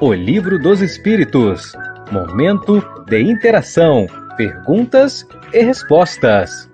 [0.00, 1.72] O Livro dos Espíritos.
[2.10, 6.70] Momento de interação, perguntas e respostas.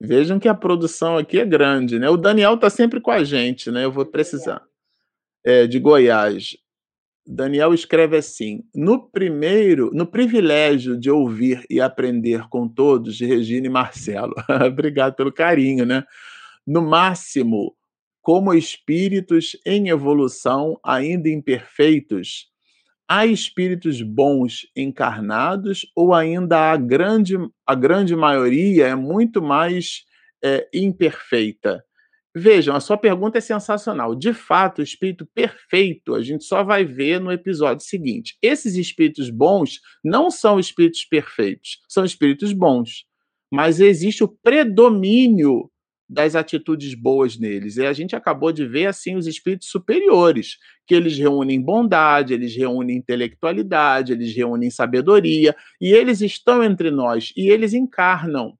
[0.00, 2.08] Vejam que a produção aqui é grande, né?
[2.08, 3.84] O Daniel está sempre com a gente, né?
[3.84, 4.62] Eu vou precisar.
[5.44, 6.56] É, de Goiás.
[7.26, 13.66] Daniel escreve assim: no primeiro, no privilégio de ouvir e aprender com todos, de Regina
[13.66, 14.34] e Marcelo.
[14.66, 16.04] Obrigado pelo carinho, né?
[16.66, 17.74] No máximo,
[18.22, 22.48] como espíritos em evolução, ainda imperfeitos,
[23.08, 30.04] há espíritos bons encarnados ou ainda a grande, a grande maioria é muito mais
[30.44, 31.85] é, imperfeita?
[32.38, 34.14] Vejam, a sua pergunta é sensacional.
[34.14, 38.36] De fato, o espírito perfeito a gente só vai ver no episódio seguinte.
[38.42, 43.06] Esses espíritos bons não são espíritos perfeitos, são espíritos bons.
[43.50, 45.70] Mas existe o predomínio
[46.06, 47.78] das atitudes boas neles.
[47.78, 52.54] E a gente acabou de ver assim os espíritos superiores, que eles reúnem bondade, eles
[52.54, 58.58] reúnem intelectualidade, eles reúnem sabedoria, e eles estão entre nós e eles encarnam.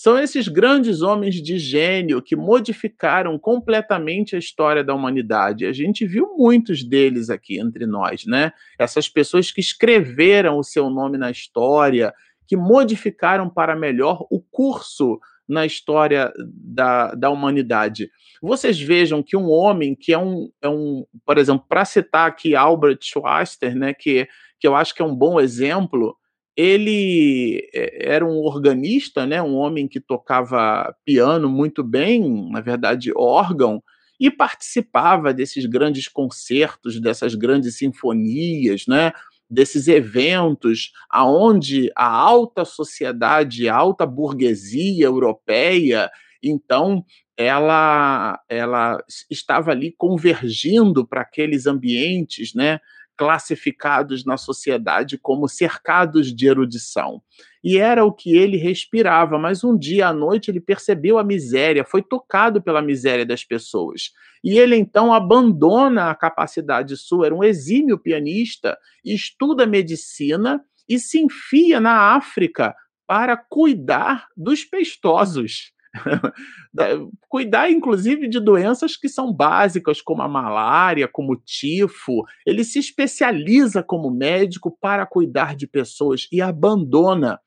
[0.00, 5.66] São esses grandes homens de gênio que modificaram completamente a história da humanidade.
[5.66, 8.52] A gente viu muitos deles aqui entre nós, né?
[8.78, 12.14] Essas pessoas que escreveram o seu nome na história,
[12.46, 18.08] que modificaram para melhor o curso na história da, da humanidade.
[18.40, 22.54] Vocês vejam que um homem que é um, é um por exemplo, para citar aqui
[22.54, 24.28] Albert Schweitzer, né, que,
[24.60, 26.16] que eu acho que é um bom exemplo,
[26.58, 33.12] ele é, era um organista, né, um homem que tocava piano muito bem, na verdade,
[33.16, 33.80] órgão,
[34.18, 39.12] e participava desses grandes concertos, dessas grandes sinfonias, né,
[39.48, 46.10] desses eventos aonde a alta sociedade, a alta burguesia europeia,
[46.42, 47.04] então
[47.36, 48.98] ela ela
[49.30, 52.80] estava ali convergindo para aqueles ambientes, né,
[53.18, 57.20] classificados na sociedade como cercados de erudição.
[57.62, 61.84] E era o que ele respirava, mas um dia à noite ele percebeu a miséria,
[61.84, 64.12] foi tocado pela miséria das pessoas.
[64.42, 71.18] E ele então abandona a capacidade sua, era um exímio pianista, estuda medicina e se
[71.18, 75.72] enfia na África para cuidar dos pestosos.
[77.28, 82.24] cuidar, inclusive, de doenças que são básicas, como a malária, como o tifo.
[82.46, 87.38] Ele se especializa como médico para cuidar de pessoas e abandona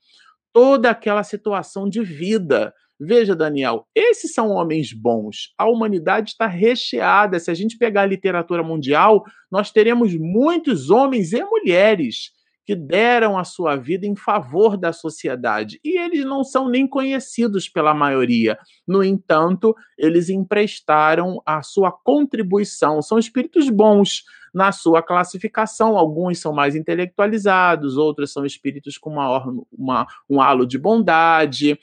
[0.54, 2.74] toda aquela situação de vida.
[3.00, 5.54] Veja, Daniel, esses são homens bons.
[5.58, 7.40] A humanidade está recheada.
[7.40, 12.32] Se a gente pegar a literatura mundial, nós teremos muitos homens e mulheres
[12.66, 15.80] que deram a sua vida em favor da sociedade.
[15.84, 18.58] E eles não são nem conhecidos pela maioria.
[18.88, 23.02] No entanto, eles emprestaram a sua contribuição.
[23.02, 25.98] São espíritos bons na sua classificação.
[25.98, 31.80] Alguns são mais intelectualizados, outros são espíritos com uma, uma, um halo de bondade.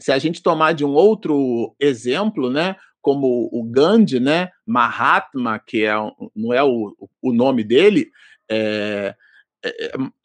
[0.00, 5.84] Se a gente tomar de um outro exemplo, né, como o Gandhi, né, Mahatma, que
[5.84, 5.94] é,
[6.34, 8.10] não é o, o nome dele,
[8.50, 9.14] é,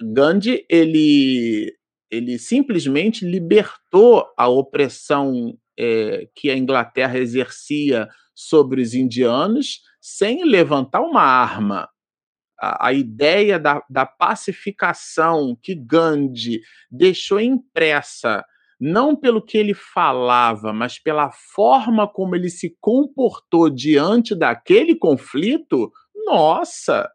[0.01, 1.73] Gandhi ele,
[2.09, 11.01] ele simplesmente libertou a opressão é, que a Inglaterra exercia sobre os indianos sem levantar
[11.01, 11.89] uma arma.
[12.59, 16.61] A, a ideia da, da pacificação que Gandhi
[16.91, 18.43] deixou impressa
[18.79, 25.91] não pelo que ele falava, mas pela forma como ele se comportou diante daquele conflito,
[26.25, 27.11] nossa,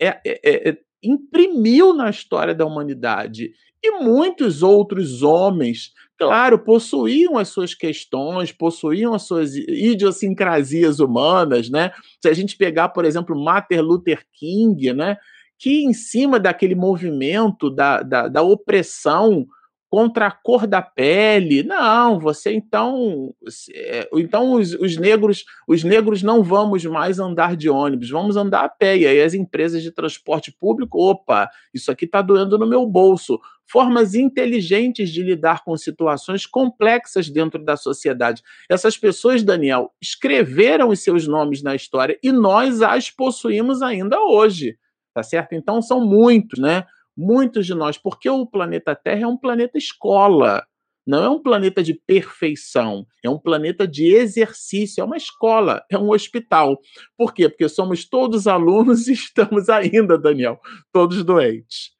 [0.00, 3.52] é, é, é, imprimiu na história da humanidade.
[3.82, 11.92] E muitos outros homens, claro, possuíam as suas questões, possuíam as suas idiosincrasias humanas, né?
[12.20, 15.16] Se a gente pegar, por exemplo, Martin Luther King, né?
[15.58, 19.46] Que em cima daquele movimento da, da, da opressão
[19.88, 21.62] contra a cor da pele.
[21.62, 23.34] Não, você então,
[23.74, 28.64] é, então os, os, negros, os negros não vamos mais andar de ônibus, vamos andar
[28.64, 28.98] a pé.
[28.98, 33.40] E aí as empresas de transporte público, opa, isso aqui está doendo no meu bolso.
[33.70, 38.42] Formas inteligentes de lidar com situações complexas dentro da sociedade.
[38.68, 44.78] Essas pessoas, Daniel, escreveram os seus nomes na história e nós as possuímos ainda hoje.
[45.14, 45.54] Tá certo?
[45.54, 46.84] Então são muitos, né?
[47.18, 50.64] Muitos de nós, porque o planeta Terra é um planeta escola,
[51.04, 55.98] não é um planeta de perfeição, é um planeta de exercício, é uma escola, é
[55.98, 56.78] um hospital.
[57.16, 57.48] Por quê?
[57.48, 60.60] Porque somos todos alunos e estamos ainda, Daniel,
[60.92, 61.90] todos doentes.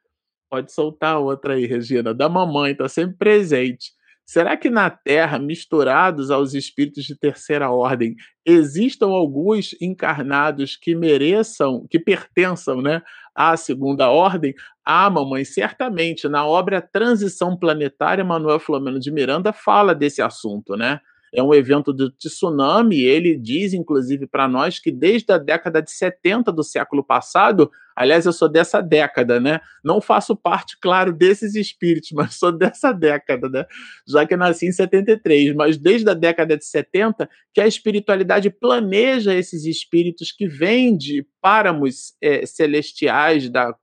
[0.48, 3.90] Pode soltar outra aí, Regina, da mamãe, está sempre presente.
[4.28, 8.14] Será que na Terra, misturados aos espíritos de terceira ordem,
[8.44, 13.00] existam alguns encarnados que mereçam, que pertençam né,
[13.34, 14.54] à segunda ordem?
[14.84, 16.28] Ah, mamãe, certamente.
[16.28, 21.00] Na obra Transição Planetária, Manuel Flamengo de Miranda fala desse assunto, né?
[21.32, 23.00] É um evento de tsunami.
[23.02, 28.26] Ele diz, inclusive, para nós que desde a década de 70 do século passado, aliás,
[28.26, 29.60] eu sou dessa década, né?
[29.84, 33.66] Não faço parte, claro, desses espíritos, mas sou dessa década, né?
[34.06, 39.34] Já que nasci em 73, mas desde a década de 70 que a espiritualidade planeja
[39.34, 43.74] esses espíritos que vêm de páramos é, celestiais da,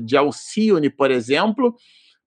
[0.00, 1.74] de Alcione, por exemplo,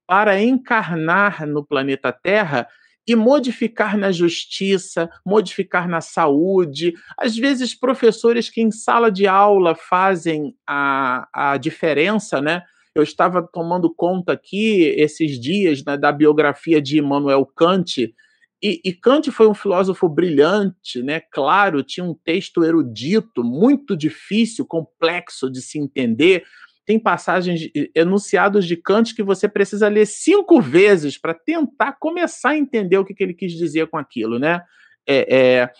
[0.08, 2.68] para encarnar no planeta Terra
[3.08, 6.94] e modificar na justiça, modificar na saúde.
[7.18, 12.64] Às vezes, professores que em sala de aula fazem a, a diferença, né?
[12.94, 18.14] Eu estava tomando conta aqui esses dias né, da biografia de Immanuel Kant,
[18.62, 21.22] e, e, Kant foi um filósofo brilhante, né?
[21.32, 26.44] Claro, tinha um texto erudito, muito difícil, complexo de se entender,
[26.88, 32.58] tem passagens, enunciados de Kant que você precisa ler cinco vezes para tentar começar a
[32.58, 34.62] entender o que, que, ele quis dizer com aquilo, né?
[35.06, 35.72] É, é,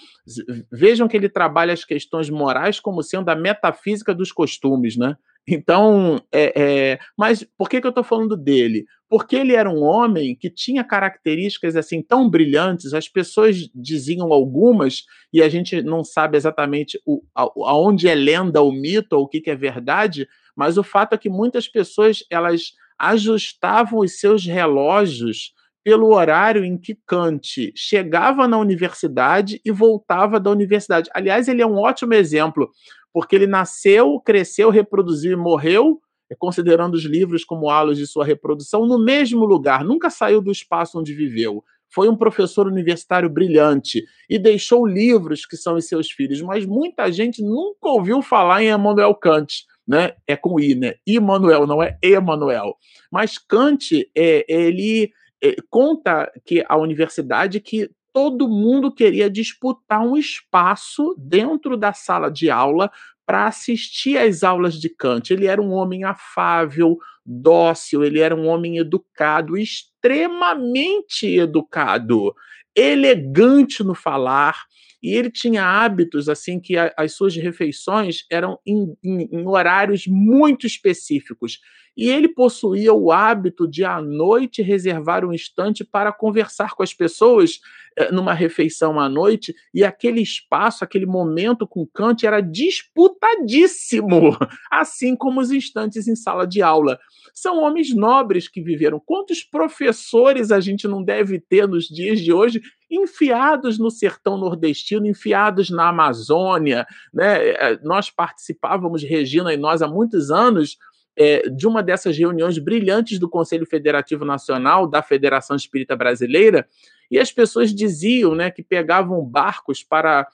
[0.70, 5.16] vejam que ele trabalha as questões morais como sendo a metafísica dos costumes, né?
[5.48, 8.86] Então, é, é, mas por que, que eu estou falando dele?
[9.10, 15.04] Porque ele era um homem que tinha características assim tão brilhantes, as pessoas diziam algumas
[15.32, 19.40] e a gente não sabe exatamente o, aonde é lenda ou mito ou o que,
[19.40, 20.28] que é verdade,
[20.58, 25.54] mas o fato é que muitas pessoas elas ajustavam os seus relógios
[25.84, 31.10] pelo horário em que Kant chegava na universidade e voltava da universidade.
[31.14, 32.70] Aliás, ele é um ótimo exemplo,
[33.14, 36.02] porque ele nasceu, cresceu, reproduziu e morreu,
[36.40, 41.00] considerando os livros como halos de sua reprodução, no mesmo lugar, nunca saiu do espaço
[41.00, 41.64] onde viveu.
[41.90, 47.10] Foi um professor universitário brilhante e deixou livros que são os seus filhos, mas muita
[47.12, 50.14] gente nunca ouviu falar em Emmanuel Kant né?
[50.28, 50.96] É com I, né?
[51.06, 52.76] Immanuel, não é Emanuel.
[53.12, 55.12] Mas Kant, é, ele
[55.42, 62.32] é, conta que a universidade que todo mundo queria disputar um espaço dentro da sala
[62.32, 62.92] de aula
[63.26, 65.32] para assistir às aulas de Kant.
[65.32, 72.34] Ele era um homem afável, dócil, ele era um homem educado, extremamente educado,
[72.74, 74.64] elegante no falar,
[75.02, 80.08] e ele tinha hábitos assim que a, as suas refeições eram em, em, em horários
[80.08, 81.60] muito específicos.
[81.96, 86.94] E ele possuía o hábito de, à noite, reservar um instante para conversar com as
[86.94, 87.60] pessoas
[87.98, 94.38] eh, numa refeição à noite, e aquele espaço, aquele momento com Kant era disputadíssimo,
[94.72, 97.00] assim como os instantes em sala de aula.
[97.34, 99.02] São homens nobres que viveram.
[99.04, 105.06] Quantos professores a gente não deve ter nos dias de hoje enfiados no sertão nordestino,
[105.06, 107.50] enfiados na Amazônia, né?
[107.50, 110.78] Eh, nós participávamos, Regina e nós, há muitos anos,
[111.18, 116.68] é, de uma dessas reuniões brilhantes do Conselho Federativo Nacional da Federação Espírita Brasileira,
[117.10, 120.28] e as pessoas diziam né, que pegavam barcos para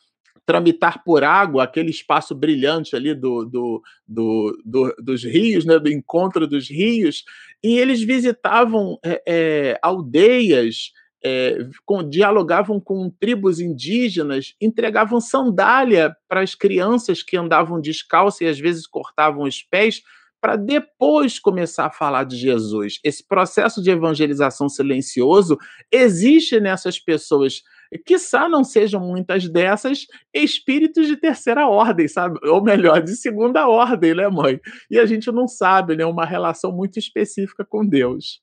[0.45, 5.89] tramitar por água aquele espaço brilhante ali do, do, do, do dos rios, né, do
[5.89, 7.23] encontro dos rios,
[7.63, 10.91] e eles visitavam é, é, aldeias,
[11.24, 18.45] é, com, dialogavam com tribos indígenas, entregavam sandália para as crianças que andavam descalças e
[18.45, 20.01] às vezes cortavam os pés
[20.43, 22.99] para depois começar a falar de Jesus.
[23.01, 25.57] Esse processo de evangelização silencioso
[25.89, 27.61] existe nessas pessoas,
[28.05, 32.38] quiçá não sejam muitas dessas espíritos de terceira ordem, sabe?
[32.45, 34.59] Ou melhor, de segunda ordem, né, mãe?
[34.91, 36.05] E a gente não sabe, né?
[36.05, 38.41] Uma relação muito específica com Deus.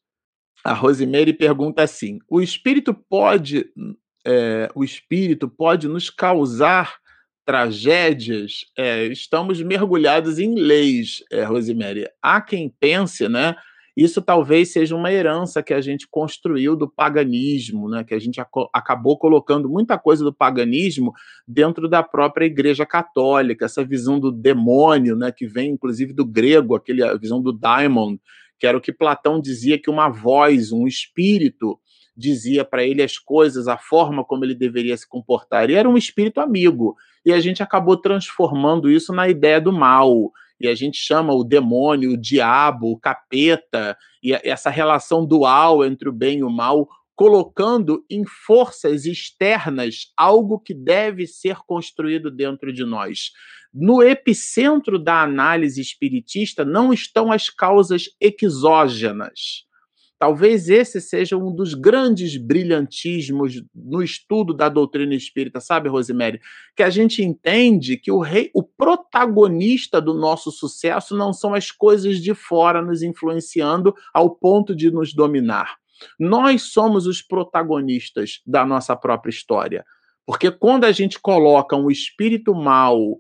[0.65, 3.67] A Rosemary pergunta assim: o espírito pode,
[4.27, 6.99] é, o espírito pode nos causar
[7.45, 12.07] tragédias, é, estamos mergulhados em leis, é, Rosemary.
[12.23, 13.57] Há quem pense, né?
[13.97, 18.05] Isso talvez seja uma herança que a gente construiu do paganismo, né?
[18.05, 21.13] Que a gente ac acabou colocando muita coisa do paganismo
[21.47, 25.33] dentro da própria Igreja Católica, essa visão do demônio, né?
[25.33, 28.17] Que vem inclusive do grego, a visão do daimon,
[28.61, 31.81] que era o que Platão dizia que uma voz, um espírito
[32.15, 35.71] dizia para ele as coisas, a forma como ele deveria se comportar.
[35.71, 36.95] E era um espírito amigo.
[37.25, 40.31] E a gente acabou transformando isso na ideia do mal.
[40.61, 46.11] E a gente chama o demônio, o diabo, o capeta, e essa relação dual entre
[46.11, 46.87] o bem e o mal,
[47.21, 53.31] colocando em forças externas algo que deve ser construído dentro de nós.
[53.75, 59.69] No epicentro da análise espiritista não estão as causas exógenas
[60.19, 66.41] Talvez esse seja um dos grandes brilhantismos no estudo da doutrina espírita, sabe, Rosemary?
[66.77, 71.71] Que a gente entende que o rei, o protagonista do nosso sucesso não são as
[71.71, 75.81] coisas de fora nos influenciando ao ponto de nos dominar.
[76.19, 79.85] Nós somos os protagonistas da nossa própria história.
[80.27, 83.19] Porque quando a gente coloca um espírito mau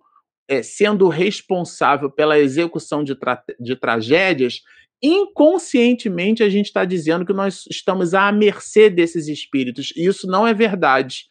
[0.48, 4.60] é, sendo responsável pela execução de, tra de tragédias,
[5.02, 9.92] inconscientemente a gente está dizendo que nós estamos à mercê desses espíritos.
[9.96, 11.24] E isso não é verdade.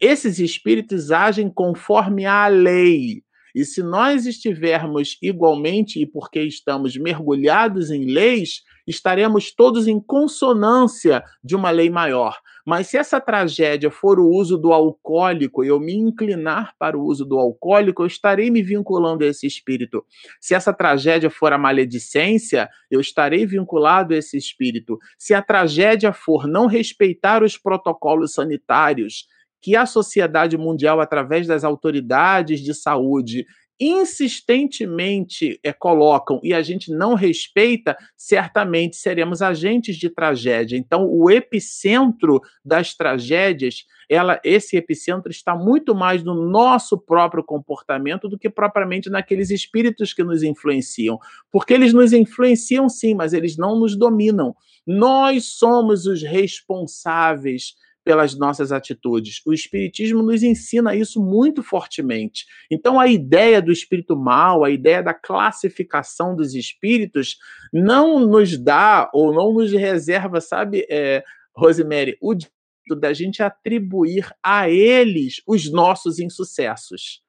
[0.00, 3.22] Esses espíritos agem conforme a lei.
[3.54, 11.24] E se nós estivermos igualmente, e porque estamos mergulhados em leis, estaremos todos em consonância
[11.42, 12.38] de uma lei maior.
[12.66, 17.24] Mas se essa tragédia for o uso do alcoólico eu me inclinar para o uso
[17.24, 20.04] do alcoólico, eu estarei me vinculando a esse espírito.
[20.40, 24.98] Se essa tragédia for a maledicência, eu estarei vinculado a esse espírito.
[25.18, 29.26] Se a tragédia for não respeitar os protocolos sanitários,
[29.62, 33.46] que a sociedade mundial, através das autoridades de saúde,
[33.80, 40.76] insistentemente é, colocam e a gente não respeita, certamente seremos agentes de tragédia.
[40.76, 48.28] Então, o epicentro das tragédias, ela, esse epicentro está muito mais no nosso próprio comportamento
[48.28, 51.18] do que propriamente naqueles espíritos que nos influenciam.
[51.50, 54.54] Porque eles nos influenciam sim, mas eles não nos dominam.
[54.86, 57.74] Nós somos os responsáveis
[58.04, 59.40] pelas nossas atitudes.
[59.46, 62.46] O Espiritismo nos ensina isso muito fortemente.
[62.70, 67.36] Então, a ideia do espírito mal, a ideia da classificação dos espíritos,
[67.72, 71.22] não nos dá ou não nos reserva, sabe, é,
[71.54, 77.22] Rosemary, o direito da gente atribuir a eles os nossos insucessos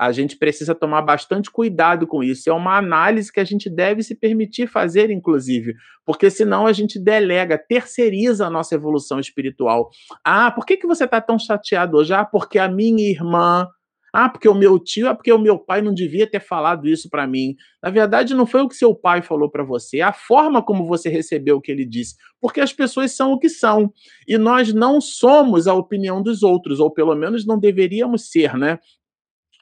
[0.00, 2.48] a gente precisa tomar bastante cuidado com isso.
[2.48, 5.74] É uma análise que a gente deve se permitir fazer, inclusive,
[6.06, 9.90] porque senão a gente delega, terceiriza a nossa evolução espiritual.
[10.24, 12.14] Ah, por que, que você está tão chateado hoje?
[12.14, 13.68] Ah, porque a minha irmã,
[14.12, 17.08] Ah, porque o meu tio, ah, porque o meu pai não devia ter falado isso
[17.08, 17.54] para mim.
[17.82, 20.84] Na verdade, não foi o que seu pai falou para você, é a forma como
[20.86, 22.16] você recebeu o que ele disse.
[22.40, 23.92] Porque as pessoas são o que são.
[24.26, 28.78] E nós não somos a opinião dos outros, ou pelo menos não deveríamos ser, né?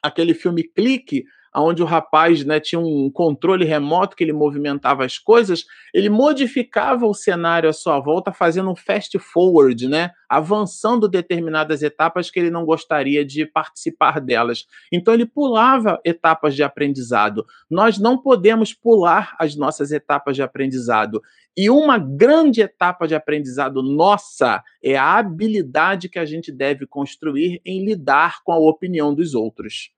[0.01, 1.25] Aquele filme Clique
[1.55, 7.05] onde o rapaz né, tinha um controle remoto que ele movimentava as coisas, ele modificava
[7.05, 12.49] o cenário à sua volta, fazendo um fast forward, né, avançando determinadas etapas que ele
[12.49, 14.65] não gostaria de participar delas.
[14.91, 17.45] Então ele pulava etapas de aprendizado.
[17.69, 21.21] Nós não podemos pular as nossas etapas de aprendizado.
[21.57, 27.59] E uma grande etapa de aprendizado nossa é a habilidade que a gente deve construir
[27.65, 29.91] em lidar com a opinião dos outros.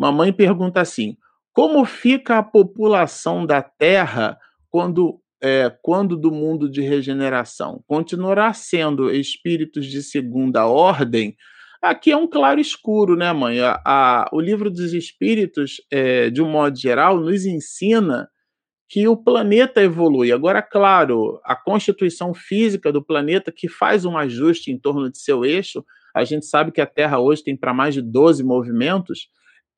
[0.00, 1.14] Mamãe pergunta assim:
[1.52, 4.38] como fica a população da Terra
[4.70, 7.84] quando, é, quando do mundo de regeneração?
[7.86, 11.36] Continuará sendo espíritos de segunda ordem?
[11.82, 13.60] Aqui é um claro escuro, né, mãe?
[13.60, 18.26] A, a, o livro dos espíritos, é, de um modo geral, nos ensina
[18.88, 20.32] que o planeta evolui.
[20.32, 25.44] Agora, claro, a constituição física do planeta, que faz um ajuste em torno de seu
[25.44, 25.84] eixo,
[26.14, 29.28] a gente sabe que a Terra hoje tem para mais de 12 movimentos,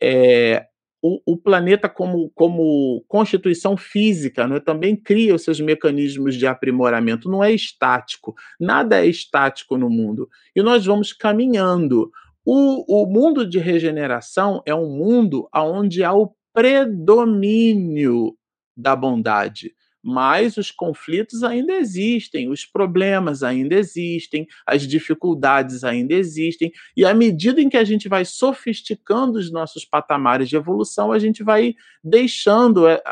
[0.02, 0.66] é,
[1.00, 7.30] o, o, planeta como, como constituição física né, também cria os seus mecanismos de aprimoramento,
[7.30, 10.28] não é estático, nada é estático no mundo.
[10.54, 12.10] E nós vamos caminhando.
[12.44, 18.36] O, o mundo de regeneração é um mundo onde há o predomínio
[18.76, 19.72] da bondade
[20.02, 27.14] mas os conflitos ainda existem, os problemas ainda existem, as dificuldades ainda existem, e à
[27.14, 31.74] medida em que a gente vai sofisticando os nossos patamares de evolução, a gente vai
[32.02, 33.02] deixando, eh,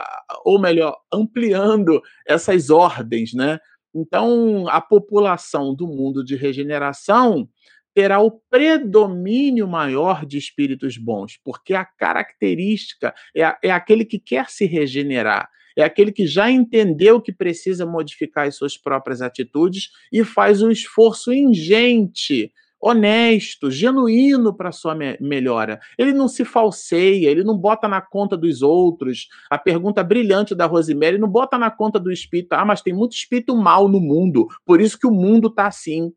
[0.44, 3.60] ou melhor, ampliando essas ordens, né?
[3.94, 7.48] Então, a população do mundo de regeneração
[7.94, 14.48] terá o predomínio maior de espíritos bons, porque a característica é, é aquele que quer
[14.48, 20.24] se regenerar é aquele que já entendeu que precisa modificar as suas próprias atitudes e
[20.24, 25.78] faz um esforço ingente, honesto, genuíno para sua me melhora.
[25.98, 29.28] Ele não se falseia, ele não bota na conta dos outros.
[29.50, 32.54] A pergunta brilhante da Rosemary não bota na conta do espírito.
[32.54, 36.12] Ah, mas tem muito espírito mal no mundo, por isso que o mundo está assim.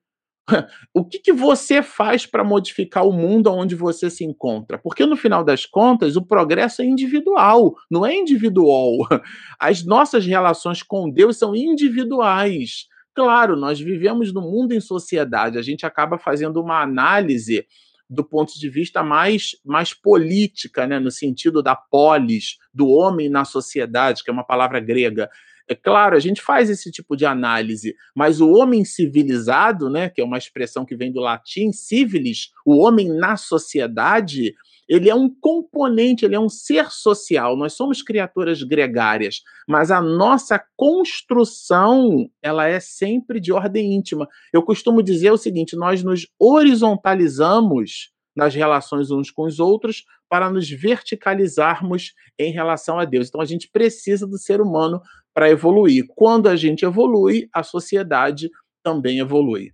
[0.93, 4.77] O que, que você faz para modificar o mundo onde você se encontra?
[4.77, 8.97] Porque no final das contas, o progresso é individual, não é individual.
[9.59, 12.87] As nossas relações com Deus são individuais.
[13.15, 17.65] Claro, nós vivemos no mundo em sociedade, a gente acaba fazendo uma análise
[18.09, 23.45] do ponto de vista mais, mais política, né, no sentido da polis, do homem na
[23.45, 25.29] sociedade, que é uma palavra grega.
[25.67, 30.19] É claro, a gente faz esse tipo de análise, mas o homem civilizado, né, que
[30.19, 34.53] é uma expressão que vem do latim civilis, o homem na sociedade,
[34.87, 37.55] ele é um componente, ele é um ser social.
[37.55, 44.27] Nós somos criaturas gregárias, mas a nossa construção, ela é sempre de ordem íntima.
[44.51, 50.49] Eu costumo dizer o seguinte, nós nos horizontalizamos nas relações uns com os outros para
[50.49, 53.27] nos verticalizarmos em relação a Deus.
[53.27, 54.99] Então a gente precisa do ser humano
[55.33, 56.05] para evoluir.
[56.15, 58.49] Quando a gente evolui, a sociedade
[58.83, 59.73] também evolui.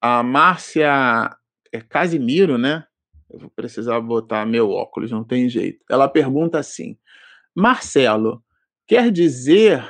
[0.00, 1.30] A Márcia
[1.72, 2.84] é Casimiro, né?
[3.30, 5.84] Eu vou precisar botar meu óculos, não tem jeito.
[5.88, 6.98] Ela pergunta assim:
[7.54, 8.42] Marcelo,
[8.86, 9.82] quer dizer.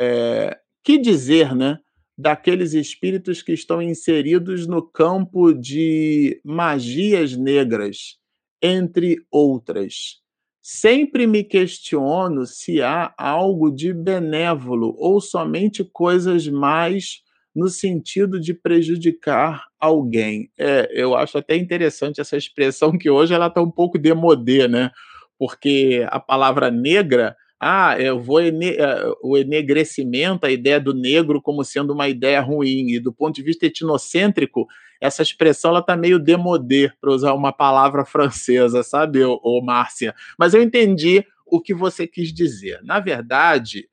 [0.00, 0.58] É,
[0.88, 1.78] que dizer, né?
[2.16, 8.16] Daqueles espíritos que estão inseridos no campo de magias negras,
[8.62, 10.22] entre outras.
[10.70, 17.22] Sempre me questiono se há algo de benévolo ou somente coisas mais
[17.56, 20.50] no sentido de prejudicar alguém.
[20.58, 24.90] É, eu acho até interessante essa expressão que hoje ela está um pouco demodê, né?
[25.38, 31.42] Porque a palavra negra, ah, eu vou ene eh, o enegrecimento, a ideia do negro
[31.42, 34.66] como sendo uma ideia ruim, e do ponto de vista etnocêntrico,
[35.00, 40.14] essa expressão ela tá meio demodê, para usar uma palavra francesa, sabe, ô, Márcia?
[40.38, 42.80] Mas eu entendi o que você quis dizer.
[42.82, 43.88] Na verdade,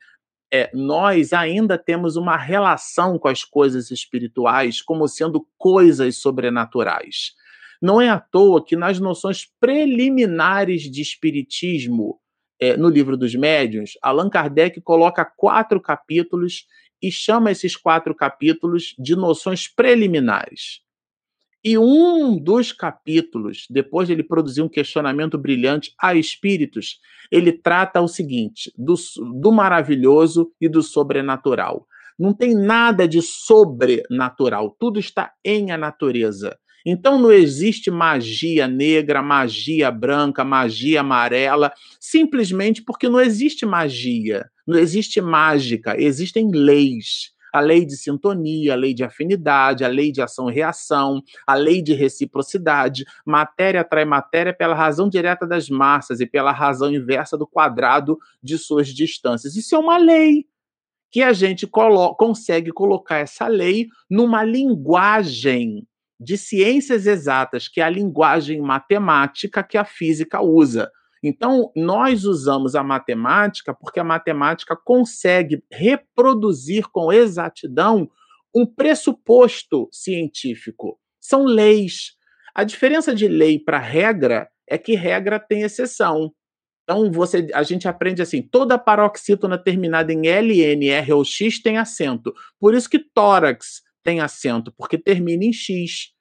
[0.53, 7.34] é, nós ainda temos uma relação com as coisas espirituais como sendo coisas sobrenaturais.
[7.82, 12.20] Não é à toa que nas noções preliminares de espiritismo,
[12.60, 16.66] é, no livro dos médiuns, Allan Kardec coloca quatro capítulos
[17.01, 20.82] e chama esses quatro capítulos de noções preliminares.
[21.64, 26.99] E um dos capítulos, depois de ele produzir um questionamento brilhante a espíritos,
[27.32, 28.93] ele trata o seguinte: do,
[29.41, 31.88] do maravilhoso e do sobrenatural.
[32.18, 36.56] Não tem nada de sobrenatural, tudo está em a natureza.
[36.86, 44.78] Então não existe magia negra, magia branca, magia amarela, simplesmente porque não existe magia, não
[44.78, 47.34] existe mágica, existem leis.
[47.52, 51.56] A lei de sintonia, a lei de afinidade, a lei de ação e reação, a
[51.56, 53.06] lei de reciprocidade.
[53.26, 58.58] Matéria atrai matéria pela razão direta das massas e pela razão inversa do quadrado de
[58.58, 59.56] suas distâncias.
[59.56, 60.46] Isso é uma lei
[61.10, 65.88] que a gente colo consegue colocar essa lei numa linguagem
[66.26, 70.91] de ciências exatas, que é a linguagem matemática que a física usa.
[71.23, 78.09] Então, nós usamos a matemática porque a matemática consegue reproduzir com exatidão
[78.55, 80.99] um pressuposto científico.
[81.21, 82.13] São leis.
[82.53, 86.32] A diferença de lei para regra é que regra tem exceção.
[86.84, 91.78] Então, você, a gente aprende assim: toda paroxítona terminada em LN, R ou X tem
[91.78, 92.34] acento.
[92.59, 96.14] Por isso que tórax tem acento, porque termina em X.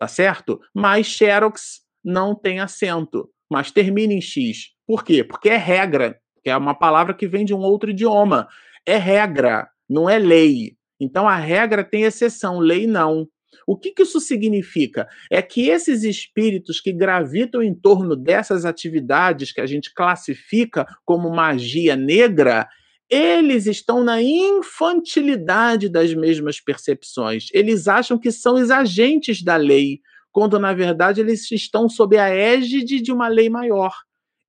[0.00, 0.58] Tá certo?
[0.74, 4.70] Mas xerox não tem acento, mas termina em X.
[4.86, 5.22] Por quê?
[5.22, 8.48] Porque é regra, que é uma palavra que vem de um outro idioma.
[8.86, 10.72] É regra, não é lei.
[10.98, 13.28] Então a regra tem exceção, lei não.
[13.66, 15.06] O que, que isso significa?
[15.30, 21.30] É que esses espíritos que gravitam em torno dessas atividades que a gente classifica como
[21.30, 22.66] magia negra,
[23.10, 27.48] eles estão na infantilidade das mesmas percepções.
[27.52, 30.00] Eles acham que são os agentes da lei,
[30.30, 33.92] quando na verdade eles estão sob a égide de uma lei maior.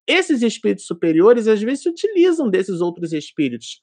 [0.05, 3.81] Esses espíritos superiores às vezes se utilizam desses outros espíritos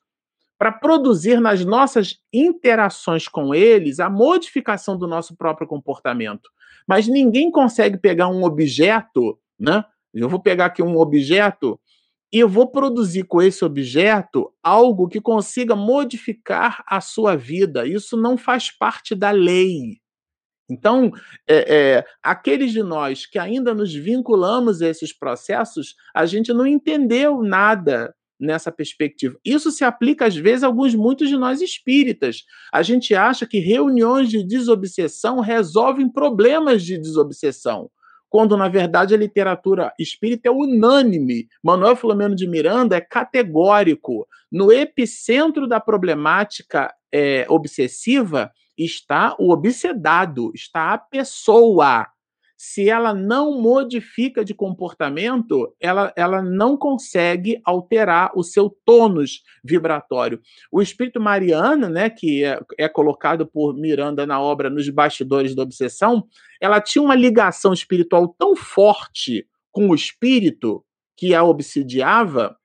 [0.57, 6.51] para produzir nas nossas interações com eles a modificação do nosso próprio comportamento.
[6.87, 9.85] Mas ninguém consegue pegar um objeto, né?
[10.13, 11.79] Eu vou pegar aqui um objeto
[12.33, 17.87] e eu vou produzir com esse objeto algo que consiga modificar a sua vida.
[17.87, 19.99] Isso não faz parte da lei.
[20.71, 21.11] Então,
[21.49, 26.67] é, é, aqueles de nós que ainda nos vinculamos a esses processos, a gente não
[26.67, 29.37] entendeu nada nessa perspectiva.
[29.45, 32.45] Isso se aplica, às vezes, a alguns, muitos de nós espíritas.
[32.73, 37.91] A gente acha que reuniões de desobsessão resolvem problemas de desobsessão,
[38.29, 41.49] quando, na verdade, a literatura espírita é unânime.
[41.63, 44.27] Manuel Filomeno de Miranda é categórico.
[44.51, 52.07] No epicentro da problemática é, obsessiva está o obsedado, está a pessoa
[52.61, 60.41] se ela não modifica de comportamento, ela, ela não consegue alterar o seu tônus vibratório.
[60.73, 65.63] O espírito Mariana, né, que é, é colocado por Miranda na obra Nos Bastidores da
[65.63, 66.27] Obsessão,
[66.61, 70.85] ela tinha uma ligação espiritual tão forte com o espírito
[71.17, 72.57] que a obsidiava,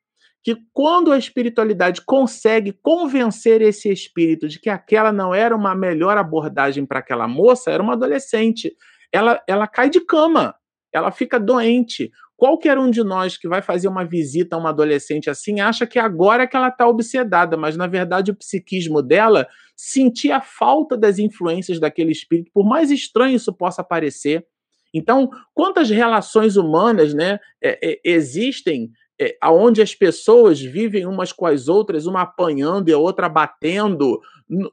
[0.43, 6.17] que quando a espiritualidade consegue convencer esse espírito de que aquela não era uma melhor
[6.17, 8.75] abordagem para aquela moça, era uma adolescente,
[9.13, 10.55] ela, ela cai de cama,
[10.91, 12.11] ela fica doente.
[12.35, 15.99] Qualquer um de nós que vai fazer uma visita a uma adolescente assim acha que
[15.99, 19.47] agora é que ela está obsedada, mas na verdade o psiquismo dela
[19.77, 24.45] sentia a falta das influências daquele espírito, por mais estranho isso possa parecer.
[24.93, 31.45] Então, quantas relações humanas né, é, é, existem é, onde as pessoas vivem umas com
[31.45, 34.19] as outras, uma apanhando e a outra batendo,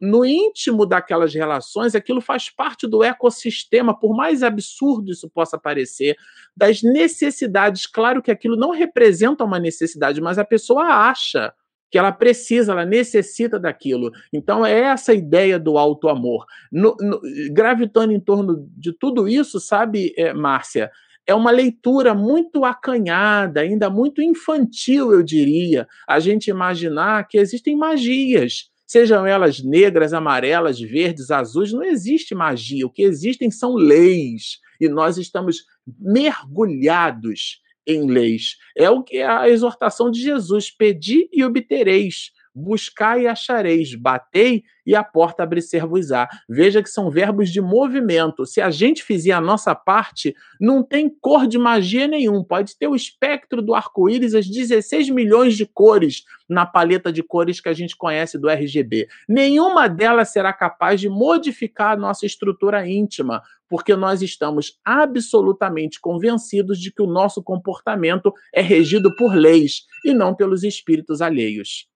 [0.01, 6.17] no íntimo daquelas relações, aquilo faz parte do ecossistema, por mais absurdo isso possa parecer,
[6.57, 7.87] das necessidades.
[7.87, 11.53] Claro que aquilo não representa uma necessidade, mas a pessoa acha
[11.91, 14.13] que ela precisa, ela necessita daquilo.
[14.33, 16.47] Então é essa ideia do alto amor.
[16.71, 17.21] No, no,
[17.53, 20.91] gravitando em torno de tudo isso, sabe, é, Márcia?
[21.31, 27.77] É uma leitura muito acanhada, ainda muito infantil, eu diria, a gente imaginar que existem
[27.77, 32.85] magias sejam elas negras, amarelas, verdes, azuis, não existe magia.
[32.85, 34.59] O que existem são leis.
[34.81, 35.59] E nós estamos
[35.97, 38.57] mergulhados em leis.
[38.77, 44.65] É o que é a exortação de Jesus: pedi e obtereis buscai e achareis, batei
[44.87, 46.29] e a porta abrir-se-vos-á.
[46.49, 48.45] Veja que são verbos de movimento.
[48.45, 52.43] Se a gente fizer a nossa parte, não tem cor de magia nenhum.
[52.43, 57.61] Pode ter o espectro do arco-íris, as 16 milhões de cores na paleta de cores
[57.61, 59.07] que a gente conhece do RGB.
[59.29, 66.81] Nenhuma delas será capaz de modificar a nossa estrutura íntima, porque nós estamos absolutamente convencidos
[66.81, 71.90] de que o nosso comportamento é regido por leis e não pelos espíritos alheios.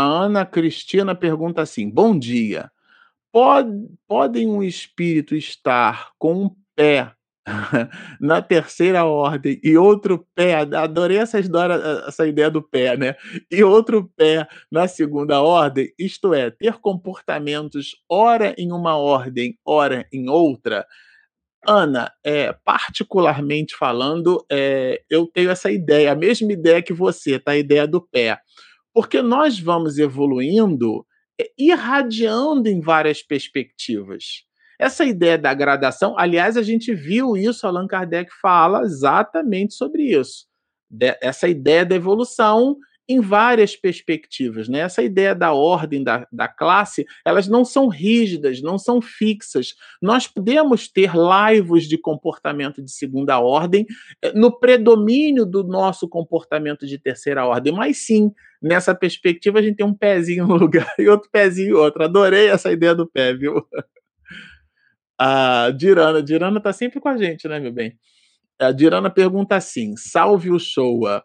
[0.00, 2.70] A Ana Cristina pergunta assim: Bom dia.
[3.30, 3.70] Pode,
[4.08, 7.12] podem um espírito estar com um pé
[8.18, 11.74] na terceira ordem e outro pé, adorei essa, história,
[12.08, 13.14] essa ideia do pé, né?
[13.50, 20.06] E outro pé na segunda ordem, isto é, ter comportamentos ora em uma ordem, ora
[20.10, 20.86] em outra.
[21.68, 27.52] Ana, é, particularmente falando, é, eu tenho essa ideia, a mesma ideia que você, tá?
[27.52, 28.40] A ideia do pé.
[28.92, 31.06] Porque nós vamos evoluindo,
[31.58, 34.44] irradiando em várias perspectivas.
[34.78, 40.46] Essa ideia da gradação, aliás, a gente viu isso, Allan Kardec fala exatamente sobre isso.
[40.90, 42.76] De, essa ideia da evolução
[43.10, 44.68] em várias perspectivas.
[44.68, 44.78] Né?
[44.78, 49.74] Essa ideia da ordem da, da classe, elas não são rígidas, não são fixas.
[50.00, 53.84] Nós podemos ter laivos de comportamento de segunda ordem
[54.22, 59.76] eh, no predomínio do nosso comportamento de terceira ordem, mas sim, nessa perspectiva, a gente
[59.76, 62.02] tem um pezinho no lugar e outro pezinho em outro.
[62.02, 63.66] Adorei essa ideia do pé, viu?
[65.18, 67.94] A Dirana, Dirana está sempre com a gente, né, meu bem?
[68.58, 71.22] A Dirana pergunta assim: salve o Showa.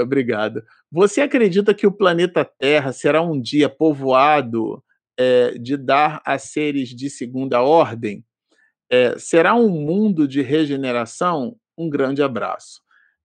[0.00, 0.62] Obrigado.
[0.90, 4.82] Você acredita que o planeta Terra será um dia povoado
[5.18, 8.24] é, de dar a seres de segunda ordem?
[8.90, 11.56] É, será um mundo de regeneração?
[11.76, 12.80] Um grande abraço.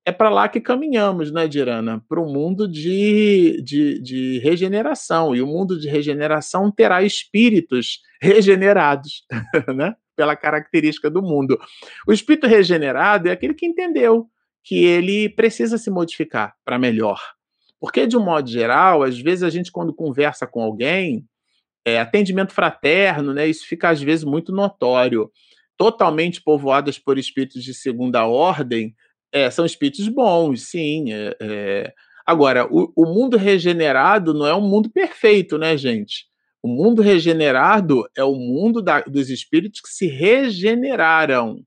[0.08, 2.00] É para lá que caminhamos, né, Dirana?
[2.08, 5.36] Para o mundo de, de, de regeneração.
[5.36, 9.26] E o mundo de regeneração terá espíritos regenerados,
[9.76, 9.96] né?
[10.16, 11.60] Pela característica do mundo.
[12.08, 14.30] O espírito regenerado é aquele que entendeu
[14.64, 17.20] que ele precisa se modificar para melhor.
[17.80, 21.26] Porque, de um modo geral, às vezes a gente, quando conversa com alguém,
[21.84, 25.32] é, atendimento fraterno, né, isso fica às vezes muito notório.
[25.78, 28.96] Totalmente povoadas por espíritos de segunda ordem,
[29.32, 31.12] é, são espíritos bons, sim.
[31.12, 31.94] É, é.
[32.26, 36.26] Agora, o, o, mundo regenerado não é um mundo perfeito, né, gente?
[36.62, 41.62] O mundo regenerado é o mundo da, dos espíritos que se regeneraram.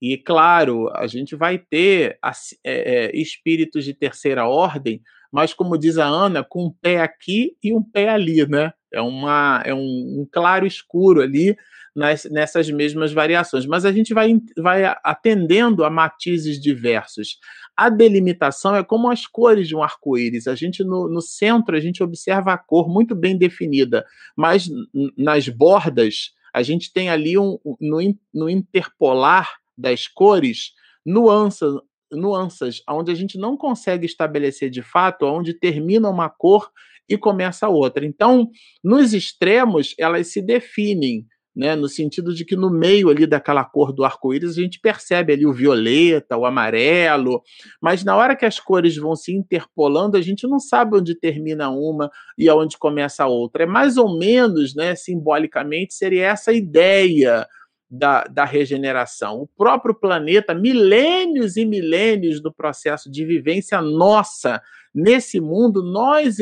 [0.00, 2.18] E, claro, a gente vai ter
[2.64, 7.56] é, é, espíritos de terceira ordem mas como diz a Ana, com um pé aqui
[7.62, 8.72] e um pé ali, né?
[8.92, 11.56] É, uma, é um, um claro escuro ali
[11.94, 13.66] nas, nessas mesmas variações.
[13.66, 17.38] Mas a gente vai, vai atendendo a matizes diversos.
[17.76, 20.46] A delimitação é como as cores de um arco-íris.
[20.46, 24.04] A gente, no, no centro, a gente observa a cor muito bem definida,
[24.36, 24.68] mas
[25.16, 27.98] nas bordas, a gente tem ali um, no,
[28.32, 30.72] no interpolar das cores
[31.04, 31.72] nuances,
[32.10, 36.70] nuances, onde a gente não consegue estabelecer de fato onde termina uma cor
[37.08, 38.04] e começa outra.
[38.04, 38.48] Então,
[38.82, 41.26] nos extremos, elas se definem,
[41.58, 45.32] né, no sentido de que no meio ali daquela cor do arco-íris a gente percebe
[45.32, 47.42] ali o violeta, o amarelo,
[47.82, 51.68] mas na hora que as cores vão se interpolando, a gente não sabe onde termina
[51.68, 53.64] uma e aonde começa a outra.
[53.64, 57.44] É mais ou menos, né, simbolicamente, seria essa ideia
[57.90, 59.40] da, da regeneração.
[59.40, 64.60] O próprio planeta, milênios e milênios do processo de vivência nossa
[64.94, 66.38] nesse mundo, nós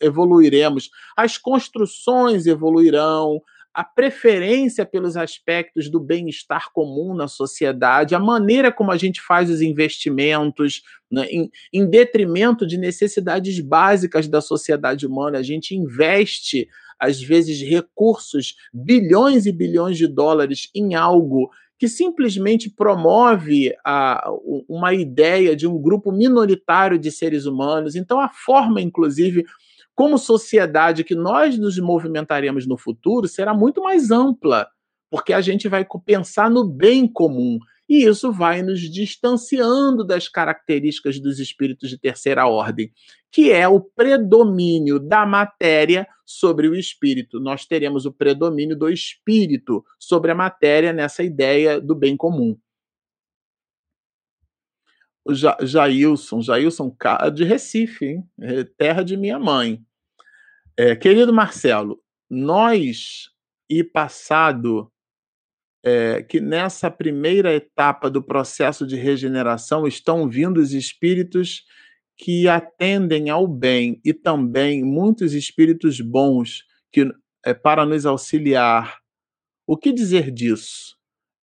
[0.00, 3.40] evoluiremos, as construções evoluirão,
[3.72, 9.48] a preferência pelos aspectos do bem-estar comum na sociedade, a maneira como a gente faz
[9.48, 16.68] os investimentos, né, em, em, detrimento de necessidades básicas da sociedade humana, a gente investe
[17.00, 24.30] às vezes, recursos, bilhões e bilhões de dólares em algo que simplesmente promove a,
[24.68, 27.96] uma ideia de um grupo minoritário de seres humanos.
[27.96, 29.46] Então, a forma, inclusive,
[29.94, 34.68] como sociedade que nós nos movimentaremos no futuro será muito mais ampla,
[35.10, 37.58] porque a gente vai pensar no bem comum
[37.90, 42.92] e isso vai nos distanciando das características dos espíritos de terceira ordem,
[43.32, 47.40] que é o predomínio da matéria sobre o espírito.
[47.40, 52.56] Nós teremos o predomínio do espírito sobre a matéria nessa ideia do bem comum.
[55.24, 56.96] O ja Jailson, Jailson
[57.34, 58.24] de Recife, hein?
[58.40, 59.84] É terra de minha mãe.
[60.76, 63.30] É, querido Marcelo, nós
[63.68, 64.92] e passado
[65.82, 71.64] é, que nessa primeira etapa do processo de regeneração estão vindo os espíritos
[72.16, 77.10] que atendem ao bem e também muitos espíritos bons que
[77.44, 78.98] é, para nos auxiliar.
[79.66, 80.96] O que dizer disso?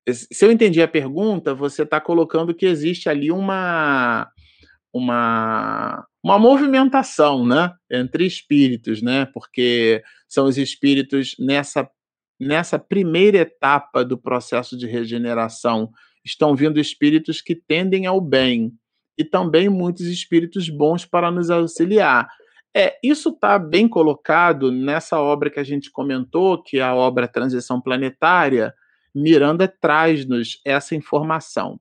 [0.08, 4.30] Se eu entendi a pergunta, você está colocando que existe ali uma
[4.92, 9.26] uma uma movimentação, né, entre espíritos, né?
[9.26, 11.88] Porque são os espíritos nessa
[12.38, 15.90] nessa primeira etapa do processo de regeneração,
[16.24, 18.72] estão vindo espíritos que tendem ao bem
[19.16, 22.28] e também muitos espíritos bons para nos auxiliar.
[22.76, 27.26] É, isso está bem colocado nessa obra que a gente comentou, que é a obra
[27.26, 28.74] Transição Planetária.
[29.14, 31.80] Miranda traz-nos essa informação,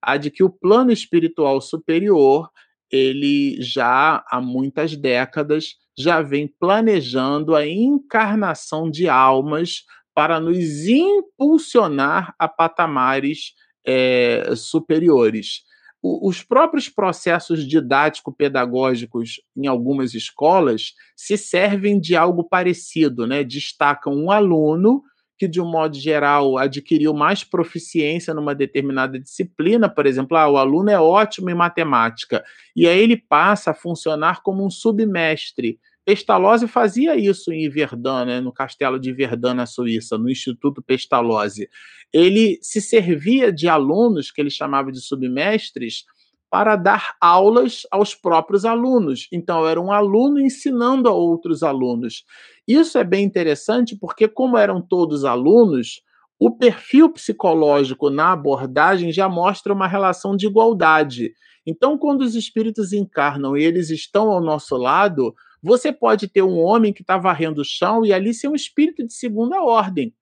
[0.00, 2.48] a de que o plano espiritual superior,
[2.88, 9.84] ele já há muitas décadas já vem planejando a encarnação de almas
[10.14, 13.54] para nos impulsionar a patamares
[13.86, 15.62] é, superiores.
[16.02, 23.42] O, os próprios processos didático-pedagógicos em algumas escolas se servem de algo parecido, né?
[23.42, 25.02] Destacam um aluno
[25.38, 30.56] que, de um modo geral, adquiriu mais proficiência numa determinada disciplina, por exemplo, ah, o
[30.56, 35.78] aluno é ótimo em matemática, e aí ele passa a funcionar como um submestre.
[36.04, 41.68] Pestalozzi fazia isso em Verdun, né, no castelo de Verdun, na Suíça, no Instituto Pestalozzi.
[42.12, 46.04] Ele se servia de alunos, que ele chamava de submestres,
[46.50, 49.28] para dar aulas aos próprios alunos.
[49.32, 52.24] Então, era um aluno ensinando a outros alunos.
[52.66, 56.00] Isso é bem interessante porque, como eram todos alunos,
[56.38, 61.32] o perfil psicológico na abordagem já mostra uma relação de igualdade.
[61.66, 66.58] Então, quando os espíritos encarnam e eles estão ao nosso lado, você pode ter um
[66.58, 70.14] homem que está varrendo o chão e ali ser um espírito de segunda ordem,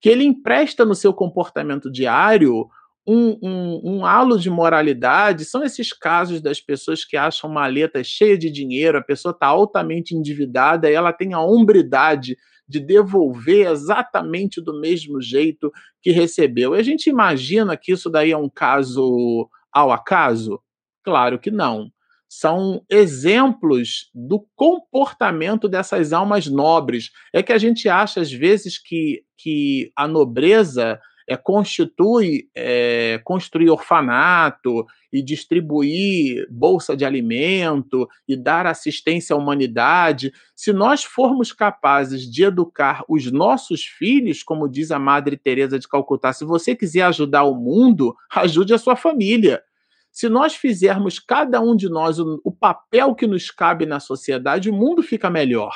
[0.00, 2.68] que ele empresta no seu comportamento diário
[3.08, 8.36] um, um, um, halo de moralidade são esses casos das pessoas que acham maleta cheia
[8.36, 12.36] de dinheiro, a pessoa está altamente endividada e ela tem a hombridade
[12.68, 16.76] de devolver exatamente do mesmo jeito que recebeu.
[16.76, 20.60] E a gente imagina que isso daí é um caso ao acaso?
[21.02, 21.90] Claro que não.
[22.28, 27.10] São exemplos do comportamento dessas almas nobres.
[27.32, 33.68] É que a gente acha, às vezes, que, que a nobreza é, constitui é, construir
[33.68, 42.22] orfanato e distribuir bolsa de alimento e dar assistência à humanidade, se nós formos capazes
[42.22, 47.02] de educar os nossos filhos, como diz a Madre Teresa de Calcutá, se você quiser
[47.02, 49.62] ajudar o mundo, ajude a sua família.
[50.10, 54.70] Se nós fizermos cada um de nós o, o papel que nos cabe na sociedade,
[54.70, 55.74] o mundo fica melhor.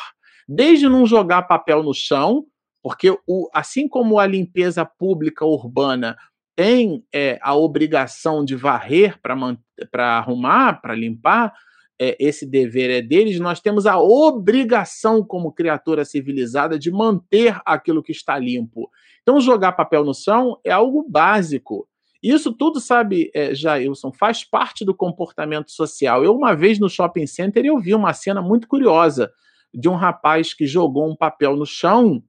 [0.48, 2.46] Desde não jogar papel no chão,
[2.83, 6.16] porque o, assim como a limpeza pública urbana
[6.57, 11.55] tem é, a obrigação de varrer para arrumar, para limpar,
[12.01, 18.03] é, esse dever é deles, nós temos a obrigação, como criatura civilizada, de manter aquilo
[18.03, 18.91] que está limpo.
[19.22, 21.89] Então, jogar papel no chão é algo básico.
[22.20, 26.24] Isso tudo, sabe, é, Jailson, faz parte do comportamento social.
[26.24, 29.33] Eu, uma vez no shopping center, eu vi uma cena muito curiosa
[29.72, 32.22] de um rapaz que jogou um papel no chão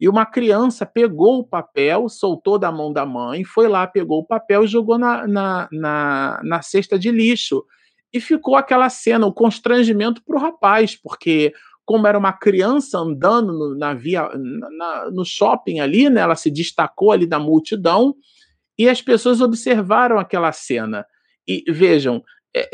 [0.00, 4.26] e uma criança pegou o papel, soltou da mão da mãe, foi lá, pegou o
[4.26, 7.62] papel e jogou na, na, na, na cesta de lixo.
[8.12, 11.52] E ficou aquela cena, o constrangimento para o rapaz, porque
[11.84, 16.50] como era uma criança andando no, na via, na, no shopping ali, né, ela se
[16.50, 18.14] destacou ali da multidão,
[18.78, 21.04] e as pessoas observaram aquela cena.
[21.46, 22.22] E vejam,
[22.56, 22.70] é,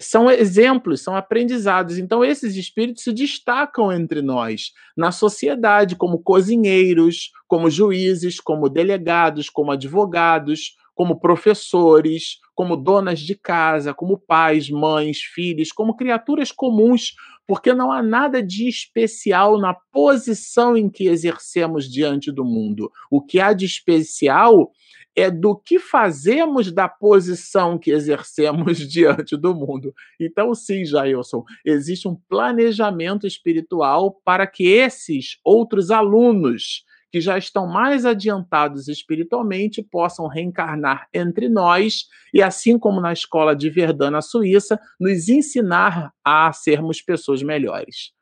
[0.00, 1.98] são exemplos, são aprendizados.
[1.98, 9.50] Então, esses espíritos se destacam entre nós, na sociedade, como cozinheiros, como juízes, como delegados,
[9.50, 17.14] como advogados, como professores, como donas de casa, como pais, mães, filhos, como criaturas comuns,
[17.46, 22.90] porque não há nada de especial na posição em que exercemos diante do mundo.
[23.10, 24.70] O que há de especial
[25.18, 29.92] é do que fazemos da posição que exercemos diante do mundo.
[30.20, 37.66] Então, sim, Jailson, existe um planejamento espiritual para que esses outros alunos que já estão
[37.66, 42.04] mais adiantados espiritualmente possam reencarnar entre nós
[42.34, 48.12] e, assim como na escola de Verdun, Suíça, nos ensinar a sermos pessoas melhores.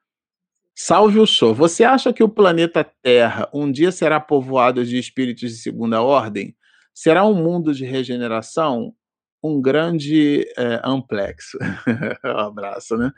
[0.79, 1.55] Salve o show.
[1.55, 6.55] Você acha que o planeta Terra um dia será povoado de espíritos de segunda ordem?
[6.97, 8.95] Será um mundo de regeneração?
[9.45, 11.59] Um grande é, amplexo.
[12.25, 13.13] um abraço, né?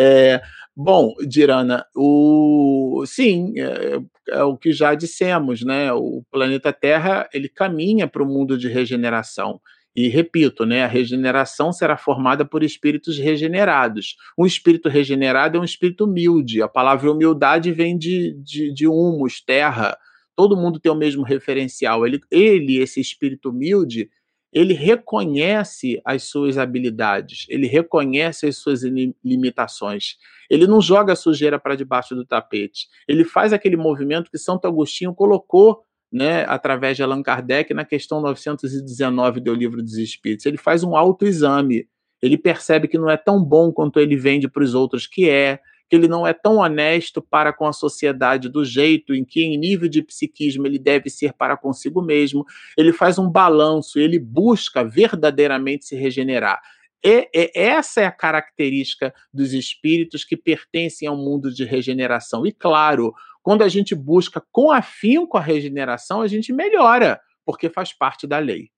[0.00, 0.40] É,
[0.74, 4.00] bom, Dirana, o, sim, é,
[4.30, 5.92] é, o que já dissemos, né?
[5.92, 9.60] O planeta Terra ele caminha para o mundo de regeneração.
[9.94, 14.16] E repito, né, a regeneração será formada por espíritos regenerados.
[14.38, 16.62] Um espírito regenerado é um espírito humilde.
[16.62, 19.98] A palavra humildade vem de, de, de humus, terra,
[20.38, 22.06] todo mundo tem o mesmo referencial.
[22.06, 24.08] Ele, ele, esse espírito humilde,
[24.52, 28.82] ele reconhece as suas habilidades, ele reconhece as suas
[29.24, 30.14] limitações.
[30.48, 32.86] Ele não joga a sujeira para debaixo do tapete.
[33.08, 38.20] Ele faz aquele movimento que Santo Agostinho colocou, né, através de Allan Kardec na questão
[38.20, 40.46] 919 do Livro dos Espíritos.
[40.46, 41.88] Ele faz um autoexame.
[42.22, 45.58] Ele percebe que não é tão bom quanto ele vende para os outros que é
[45.88, 49.56] que ele não é tão honesto para com a sociedade do jeito em que, em
[49.56, 52.44] nível de psiquismo, ele deve ser para consigo mesmo.
[52.76, 56.60] Ele faz um balanço, ele busca verdadeiramente se regenerar.
[57.02, 62.46] E, e, essa é a característica dos espíritos que pertencem ao mundo de regeneração.
[62.46, 67.92] E claro, quando a gente busca com afinco a regeneração, a gente melhora, porque faz
[67.92, 68.70] parte da lei.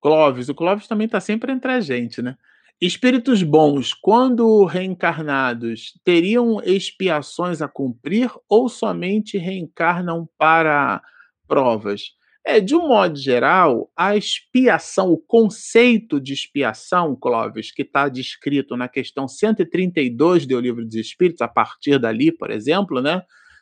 [0.00, 2.36] Clóvis, o Clóvis também está sempre entre a gente, né?
[2.80, 11.02] Espíritos bons, quando reencarnados, teriam expiações a cumprir ou somente reencarnam para
[11.46, 12.04] provas?
[12.42, 18.74] É, de um modo geral, a expiação, o conceito de expiação, Clóvis, que está descrito
[18.78, 23.20] na questão 132 do Livro dos Espíritos, a partir dali, por exemplo, né?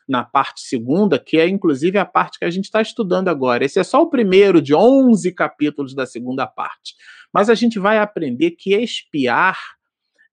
[0.09, 3.63] na parte segunda, que é inclusive a parte que a gente está estudando agora.
[3.63, 6.95] Esse é só o primeiro de 11 capítulos da segunda parte.
[7.33, 9.57] Mas a gente vai aprender que expiar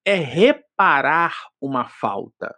[0.04, 2.54] é reparar uma falta.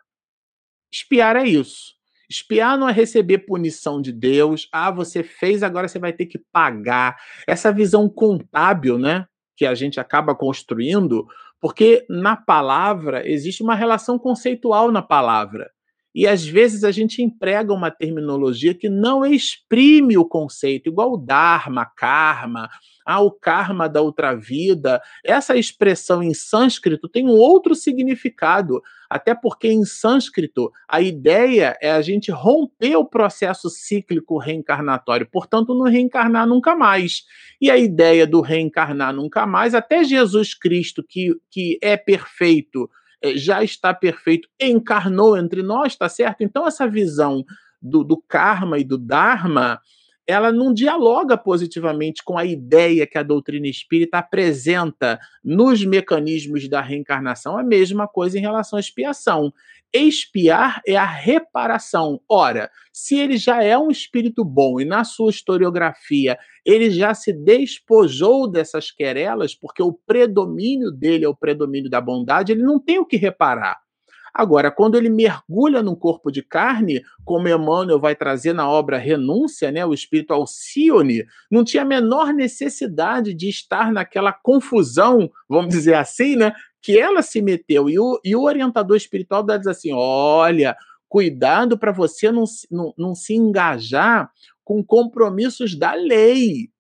[0.93, 1.97] Espiar é isso.
[2.28, 4.68] Espiar não é receber punição de Deus.
[4.70, 7.16] Ah, você fez, agora você vai ter que pagar.
[7.47, 9.26] Essa visão contábil, né,
[9.57, 11.26] que a gente acaba construindo,
[11.61, 15.70] porque na palavra existe uma relação conceitual na palavra.
[16.14, 21.84] E às vezes a gente emprega uma terminologia que não exprime o conceito, igual dharma,
[21.84, 22.68] karma,
[23.06, 25.00] ah, o karma da outra vida.
[25.24, 31.90] Essa expressão em sânscrito tem um outro significado, até porque em sânscrito a ideia é
[31.90, 37.22] a gente romper o processo cíclico reencarnatório, portanto, não reencarnar nunca mais.
[37.61, 42.90] E a ideia do reencarnar nunca mais, até Jesus Cristo, que, que é perfeito,
[43.36, 46.42] já está perfeito, encarnou entre nós, tá certo?
[46.42, 47.44] Então, essa visão
[47.80, 49.80] do, do karma e do dharma
[50.29, 56.83] ela não dialoga positivamente com a ideia que a doutrina espírita apresenta nos mecanismos da
[56.83, 57.57] reencarnação.
[57.57, 59.51] A mesma coisa em relação à expiação.
[59.91, 62.20] Expiar é a reparação.
[62.29, 67.33] Ora, se ele já é um espírito bom e na sua historiografia ele já se
[67.33, 72.99] despojou dessas querelas, porque o predomínio dele é o predomínio da bondade, ele não tem
[72.99, 73.88] o que reparar.
[74.33, 79.70] Agora, quando ele mergulha num corpo de carne, como Emmanuel vai trazer na obra Renúncia,
[79.70, 85.95] né, o espírito Alcione, não tinha a menor necessidade de estar naquela confusão, vamos dizer
[85.95, 87.89] assim, né, que ela se meteu.
[87.89, 90.76] E o, e o orientador espiritual diz assim: olha,
[91.09, 94.31] cuidado para você não, não, não se engajar
[94.64, 96.70] com compromissos da lei.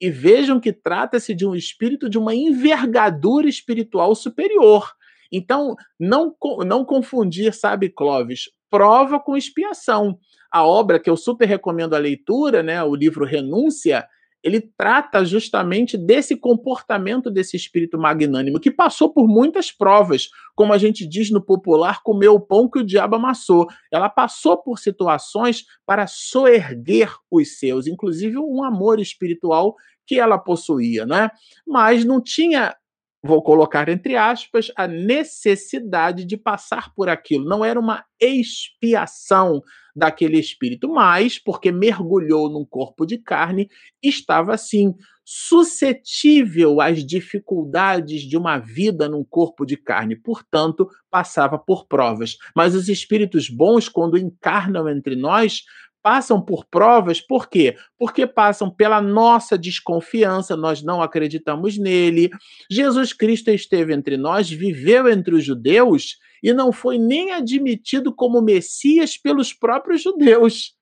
[0.00, 4.92] E vejam que trata-se de um espírito de uma envergadura espiritual superior.
[5.32, 6.34] Então, não,
[6.66, 10.18] não confundir, sabe, Clóvis, prova com expiação.
[10.50, 14.06] A obra que eu super recomendo a leitura, né, o livro Renúncia,
[14.42, 20.78] ele trata justamente desse comportamento desse espírito magnânimo, que passou por muitas provas, como a
[20.78, 23.66] gente diz no popular, comeu o pão que o diabo amassou.
[23.92, 29.74] Ela passou por situações para soerguer os seus, inclusive um amor espiritual
[30.06, 31.30] que ela possuía, né?
[31.66, 32.74] Mas não tinha
[33.22, 37.44] vou colocar entre aspas, a necessidade de passar por aquilo.
[37.44, 39.62] Não era uma expiação
[39.94, 43.68] daquele espírito, mas porque mergulhou num corpo de carne,
[44.02, 44.94] estava assim
[45.24, 52.38] suscetível às dificuldades de uma vida num corpo de carne, portanto, passava por provas.
[52.56, 55.64] Mas os espíritos bons, quando encarnam entre nós,
[56.08, 57.76] passam por provas, por quê?
[57.98, 62.30] Porque passam pela nossa desconfiança, nós não acreditamos nele.
[62.70, 68.40] Jesus Cristo esteve entre nós, viveu entre os judeus e não foi nem admitido como
[68.40, 70.74] Messias pelos próprios judeus.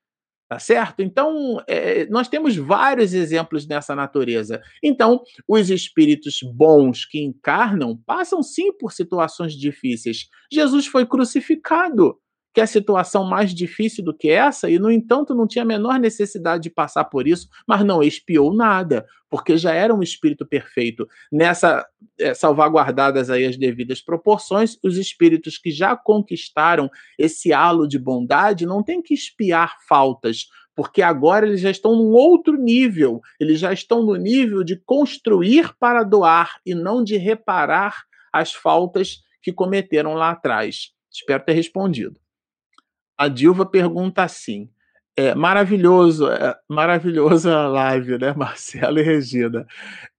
[0.48, 1.02] Tá certo?
[1.02, 4.62] Então, é, nós temos vários exemplos nessa natureza.
[4.80, 10.28] Então, os espíritos bons que encarnam passam sim por situações difíceis.
[10.52, 12.16] Jesus foi crucificado
[12.56, 16.62] quer situação mais difícil do que essa, e no entanto não tinha a menor necessidade
[16.62, 21.06] de passar por isso, mas não expiou nada, porque já era um espírito perfeito.
[21.30, 21.86] Nessa,
[22.18, 26.88] é, salvaguardadas aí as devidas proporções, os espíritos que já conquistaram
[27.18, 32.12] esse halo de bondade não têm que espiar faltas, porque agora eles já estão num
[32.12, 38.04] outro nível, eles já estão no nível de construir para doar e não de reparar
[38.32, 40.92] as faltas que cometeram lá atrás.
[41.12, 42.18] Espero ter respondido.
[43.18, 44.68] A Dilva pergunta assim:
[45.16, 49.66] é, maravilhoso, é, maravilhosa live, né, Marcelo e Regina?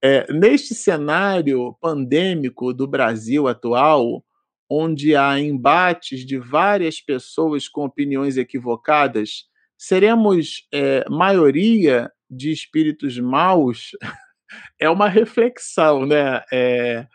[0.02, 4.24] É, neste cenário pandêmico do Brasil atual,
[4.68, 9.44] onde há embates de várias pessoas com opiniões equivocadas,
[9.78, 13.92] seremos é, maioria de espíritos maus?
[14.80, 17.06] é uma reflexão, né, é,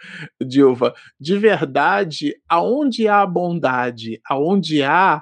[0.42, 0.96] Dilva?
[1.20, 5.22] De verdade, aonde há bondade, aonde há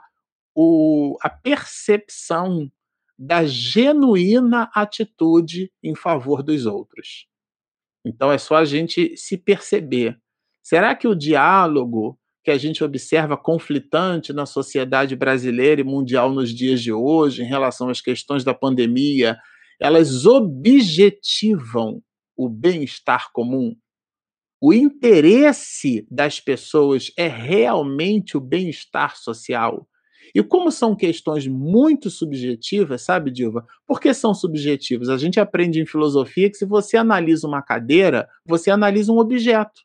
[0.55, 2.71] o, a percepção
[3.17, 7.27] da genuína atitude em favor dos outros.
[8.05, 10.19] Então é só a gente se perceber.
[10.63, 16.49] Será que o diálogo que a gente observa conflitante na sociedade brasileira e mundial nos
[16.49, 19.37] dias de hoje, em relação às questões da pandemia,
[19.79, 22.01] elas objetivam
[22.35, 23.75] o bem-estar comum?
[24.59, 29.87] O interesse das pessoas é realmente o bem-estar social?
[30.33, 33.65] E como são questões muito subjetivas, sabe, Dilva?
[33.85, 35.09] Por que são subjetivas?
[35.09, 39.81] A gente aprende em filosofia que se você analisa uma cadeira, você analisa um objeto.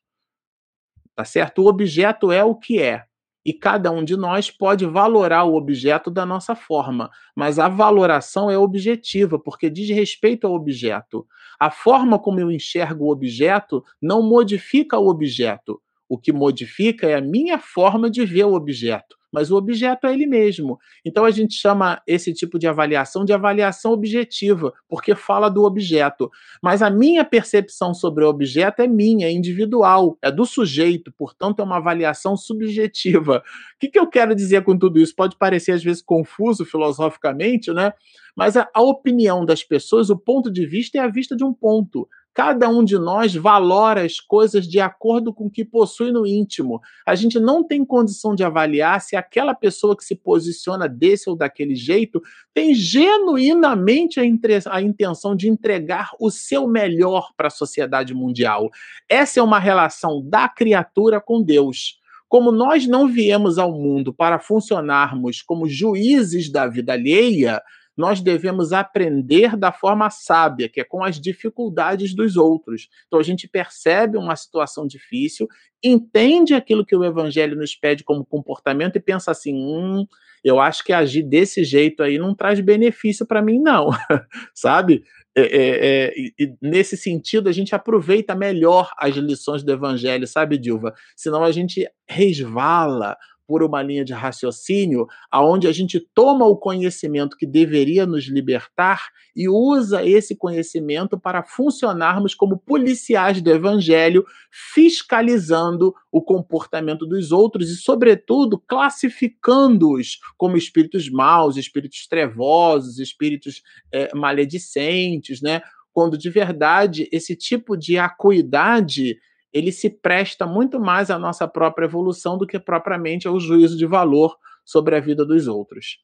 [1.14, 1.62] Tá certo?
[1.62, 3.04] O objeto é o que é.
[3.44, 8.50] E cada um de nós pode valorar o objeto da nossa forma, mas a valoração
[8.50, 11.24] é objetiva, porque diz respeito ao objeto.
[11.58, 15.80] A forma como eu enxergo o objeto não modifica o objeto.
[16.08, 20.14] O que modifica é a minha forma de ver o objeto mas o objeto é
[20.14, 20.78] ele mesmo.
[21.04, 26.30] Então a gente chama esse tipo de avaliação de avaliação objetiva, porque fala do objeto.
[26.62, 31.60] Mas a minha percepção sobre o objeto é minha, é individual, é do sujeito, portanto
[31.60, 33.42] é uma avaliação subjetiva.
[33.76, 35.14] O que, que eu quero dizer com tudo isso?
[35.14, 37.92] Pode parecer às vezes confuso filosoficamente, né?
[38.34, 41.52] Mas a, a opinião das pessoas, o ponto de vista é a vista de um
[41.52, 42.08] ponto.
[42.36, 46.82] Cada um de nós valora as coisas de acordo com o que possui no íntimo.
[47.06, 51.34] A gente não tem condição de avaliar se aquela pessoa que se posiciona desse ou
[51.34, 52.20] daquele jeito
[52.52, 54.22] tem genuinamente a,
[54.70, 58.68] a intenção de entregar o seu melhor para a sociedade mundial.
[59.08, 61.98] Essa é uma relação da criatura com Deus.
[62.28, 67.62] Como nós não viemos ao mundo para funcionarmos como juízes da vida alheia,
[67.96, 72.88] nós devemos aprender da forma sábia, que é com as dificuldades dos outros.
[73.06, 75.48] Então a gente percebe uma situação difícil,
[75.82, 80.06] entende aquilo que o evangelho nos pede como comportamento e pensa assim: hum,
[80.44, 83.90] eu acho que agir desse jeito aí não traz benefício para mim, não,
[84.54, 85.02] sabe?
[85.38, 86.06] É, é,
[86.40, 90.94] é, nesse sentido, a gente aproveita melhor as lições do evangelho, sabe, Dilva?
[91.14, 93.16] Senão a gente resvala
[93.46, 99.08] por uma linha de raciocínio aonde a gente toma o conhecimento que deveria nos libertar
[99.34, 107.70] e usa esse conhecimento para funcionarmos como policiais do evangelho, fiscalizando o comportamento dos outros
[107.70, 113.62] e, sobretudo, classificando-os como espíritos maus, espíritos trevosos, espíritos
[113.92, 115.60] é, maledicentes, né?
[115.92, 119.18] Quando de verdade esse tipo de acuidade
[119.52, 123.86] ele se presta muito mais à nossa própria evolução do que propriamente ao juízo de
[123.86, 125.98] valor sobre a vida dos outros.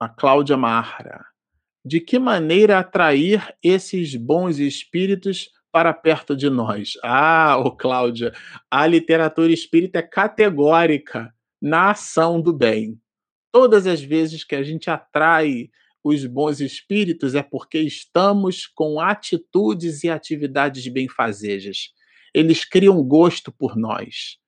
[0.00, 1.26] A Cláudia Marra.
[1.84, 6.94] De que maneira atrair esses bons espíritos para perto de nós?
[7.02, 8.32] Ah, ô Cláudia,
[8.70, 13.00] a literatura espírita é categórica na ação do bem.
[13.52, 15.70] Todas as vezes que a gente atrai
[16.02, 21.92] os bons espíritos é porque estamos com atitudes e atividades benfazejas
[22.34, 24.38] eles criam gosto por nós.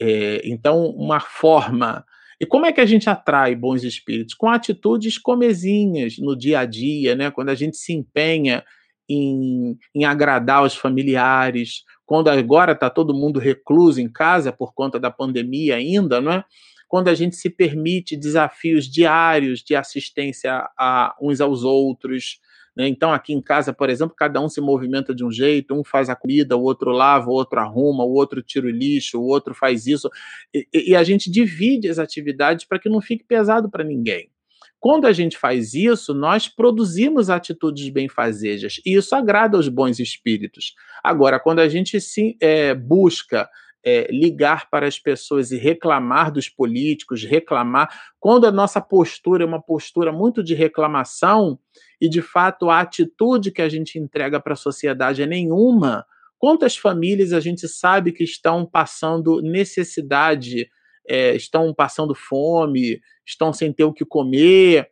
[0.00, 2.04] É, então, uma forma.
[2.40, 4.34] E como é que a gente atrai bons espíritos?
[4.34, 7.30] Com atitudes comezinhas no dia a dia, né?
[7.30, 8.64] quando a gente se empenha
[9.08, 15.00] em, em agradar os familiares, quando agora está todo mundo recluso em casa por conta
[15.00, 16.44] da pandemia ainda, não é?
[16.88, 22.40] quando a gente se permite desafios diários de assistência a uns aos outros,
[22.78, 22.86] né?
[22.86, 26.08] Então, aqui em casa, por exemplo, cada um se movimenta de um jeito, um faz
[26.08, 29.52] a comida, o outro lava, o outro arruma, o outro tira o lixo, o outro
[29.52, 30.08] faz isso.
[30.54, 34.30] E, e a gente divide as atividades para que não fique pesado para ninguém.
[34.78, 40.74] Quando a gente faz isso, nós produzimos atitudes benfazejas e isso agrada aos bons espíritos.
[41.02, 43.50] Agora, quando a gente se é, busca
[43.84, 47.88] é, ligar para as pessoas e reclamar dos políticos, reclamar,
[48.18, 51.58] quando a nossa postura é uma postura muito de reclamação,
[52.00, 56.04] e de fato a atitude que a gente entrega para a sociedade é nenhuma.
[56.38, 60.68] Quantas famílias a gente sabe que estão passando necessidade,
[61.08, 64.88] é, estão passando fome, estão sem ter o que comer?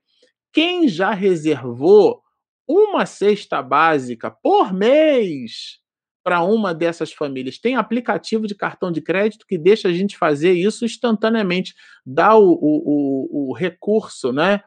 [0.52, 2.20] Quem já reservou
[2.68, 5.78] uma cesta básica por mês
[6.26, 7.56] para uma dessas famílias?
[7.56, 11.72] Tem aplicativo de cartão de crédito que deixa a gente fazer isso instantaneamente,
[12.04, 14.60] dá o, o, o, o recurso, né?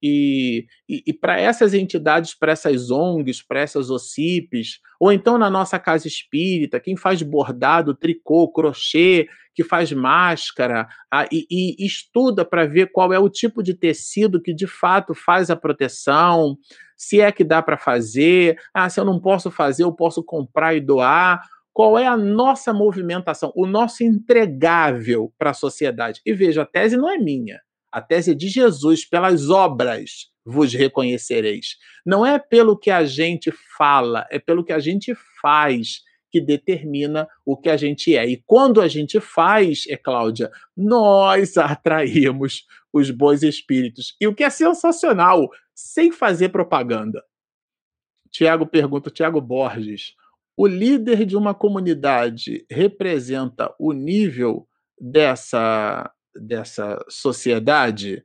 [0.00, 5.50] E, e, e para essas entidades, para essas ONGs, para essas OCIPs, ou então na
[5.50, 12.44] nossa casa espírita, quem faz bordado, tricô, crochê, que faz máscara a, e, e estuda
[12.44, 16.56] para ver qual é o tipo de tecido que de fato faz a proteção,
[17.00, 20.74] se é que dá para fazer, ah, se eu não posso fazer, eu posso comprar
[20.74, 21.40] e doar
[21.72, 26.20] qual é a nossa movimentação, o nosso entregável para a sociedade.
[26.26, 27.58] E veja, a tese não é minha.
[27.90, 31.78] A tese de Jesus, pelas obras vos reconhecereis.
[32.04, 37.28] Não é pelo que a gente fala, é pelo que a gente faz que determina
[37.44, 38.26] o que a gente é.
[38.26, 44.16] E quando a gente faz, é Cláudia, nós atraímos os bons espíritos.
[44.20, 47.22] E o que é sensacional, sem fazer propaganda.
[48.30, 50.14] Tiago pergunta, Tiago Borges,
[50.56, 54.68] o líder de uma comunidade representa o nível
[55.00, 58.24] dessa, dessa sociedade?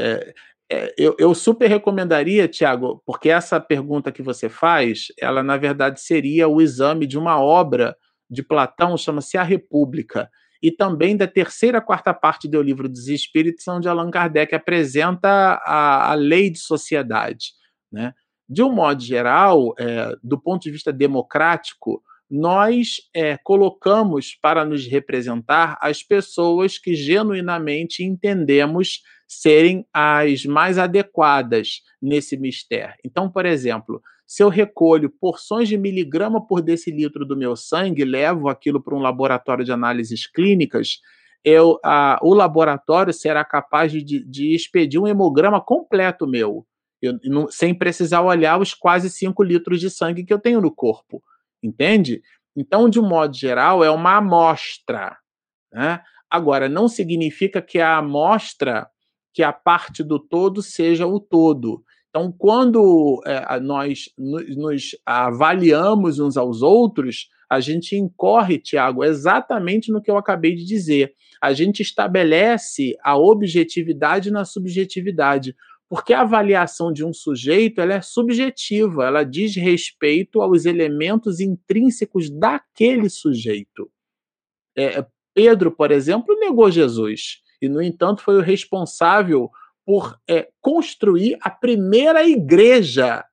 [0.00, 0.34] É,
[0.98, 6.46] eu, eu, super recomendaria, Tiago, porque essa pergunta que você faz, ela na verdade seria
[6.46, 7.96] o exame de uma obra
[8.30, 10.28] de Platão, chama-se A República,
[10.62, 15.28] e também da terceira quarta parte do livro dos Espíritos, onde Allan Kardec apresenta
[15.64, 17.52] a, a lei de sociedade.
[17.90, 18.12] Né?
[18.46, 24.86] De um modo geral, é, do ponto de vista democrático, nós é, colocamos para nos
[24.86, 32.94] representar as pessoas que genuinamente entendemos serem as mais adequadas nesse mistério.
[33.04, 38.48] Então, por exemplo, se eu recolho porções de miligrama por decilitro do meu sangue, levo
[38.48, 41.00] aquilo para um laboratório de análises clínicas,
[41.44, 46.66] eu, a, o laboratório será capaz de, de expedir um hemograma completo meu
[47.00, 47.18] eu,
[47.50, 51.22] sem precisar olhar os quase 5 litros de sangue que eu tenho no corpo.
[51.62, 52.22] Entende?
[52.56, 55.16] Então, de um modo geral, é uma amostra.
[55.72, 56.00] Né?
[56.30, 58.88] Agora, não significa que a amostra,
[59.32, 61.84] que a parte do todo seja o todo.
[62.10, 70.02] Então, quando é, nós nos, avaliamos uns aos outros, a gente incorre, Tiago, exatamente no
[70.02, 71.14] que eu acabei de dizer.
[71.40, 75.54] A gente estabelece a objetividade na subjetividade.
[75.88, 82.28] Porque a avaliação de um sujeito ela é subjetiva, ela diz respeito aos elementos intrínsecos
[82.30, 83.90] daquele sujeito.
[84.76, 85.04] É,
[85.34, 89.50] Pedro, por exemplo, negou Jesus e, no entanto, foi o responsável
[89.84, 93.24] por é, construir a primeira igreja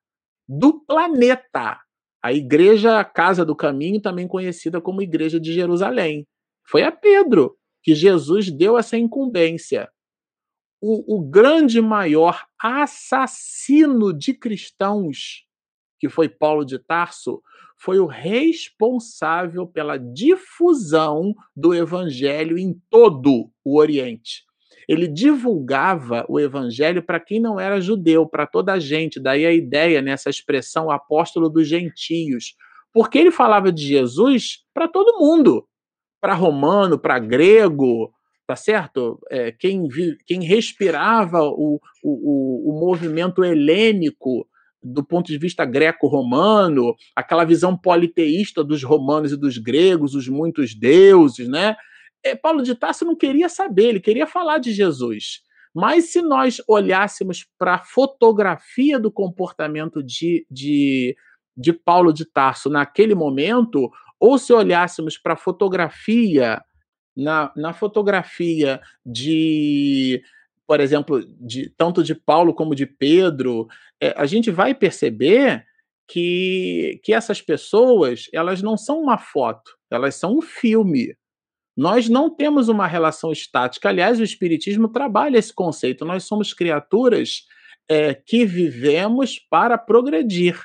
[0.48, 1.78] do planeta.
[2.22, 6.26] A igreja Casa do Caminho, também conhecida como Igreja de Jerusalém.
[6.66, 9.88] Foi a Pedro que Jesus deu essa incumbência
[10.80, 15.44] o, o grande maior assassino de cristãos,
[15.98, 17.42] que foi Paulo de Tarso,
[17.78, 24.44] foi o responsável pela difusão do evangelho em todo o Oriente.
[24.88, 29.20] Ele divulgava o evangelho para quem não era judeu, para toda a gente.
[29.20, 32.54] Daí a ideia nessa expressão apóstolo dos gentios.
[32.92, 35.66] Porque ele falava de Jesus para todo mundo,
[36.20, 38.12] para romano, para grego,
[38.46, 39.18] tá certo?
[39.30, 44.46] É, quem, vi, quem respirava o, o, o movimento helênico
[44.82, 50.74] do ponto de vista greco-romano, aquela visão politeísta dos romanos e dos gregos, os muitos
[50.74, 51.76] deuses, né?
[52.24, 55.40] É, Paulo de Tarso não queria saber, ele queria falar de Jesus.
[55.74, 61.16] Mas se nós olhássemos para a fotografia do comportamento de, de,
[61.56, 66.62] de Paulo de Tarso naquele momento, ou se olhássemos para a fotografia
[67.16, 70.22] na, na fotografia de,
[70.66, 73.66] por exemplo, de, tanto de Paulo como de Pedro,
[74.00, 75.64] é, a gente vai perceber
[76.06, 81.16] que, que essas pessoas elas não são uma foto, elas são um filme.
[81.76, 83.88] Nós não temos uma relação estática.
[83.88, 86.06] Aliás, o Espiritismo trabalha esse conceito.
[86.06, 87.46] Nós somos criaturas
[87.88, 90.58] é, que vivemos para progredir.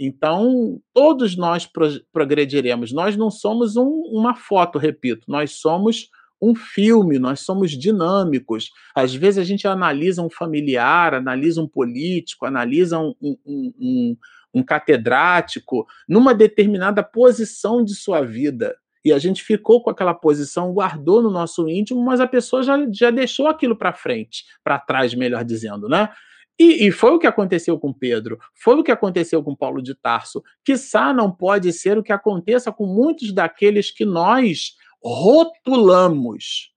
[0.00, 2.92] Então, todos nós pro progrediremos.
[2.92, 6.08] Nós não somos um, uma foto, repito, nós somos
[6.40, 8.70] um filme, nós somos dinâmicos.
[8.94, 14.16] Às vezes a gente analisa um familiar, analisa um político, analisa um, um, um,
[14.54, 18.76] um catedrático numa determinada posição de sua vida.
[19.04, 22.76] E a gente ficou com aquela posição, guardou no nosso íntimo, mas a pessoa já,
[22.92, 26.10] já deixou aquilo para frente, para trás, melhor dizendo, né?
[26.58, 29.94] E, e, foi o que aconteceu com Pedro, foi o que aconteceu com Paulo de
[29.94, 30.42] Tarso.
[30.64, 36.72] Quiçá não pode ser o que aconteça com muitos daqueles que nós rotulamos.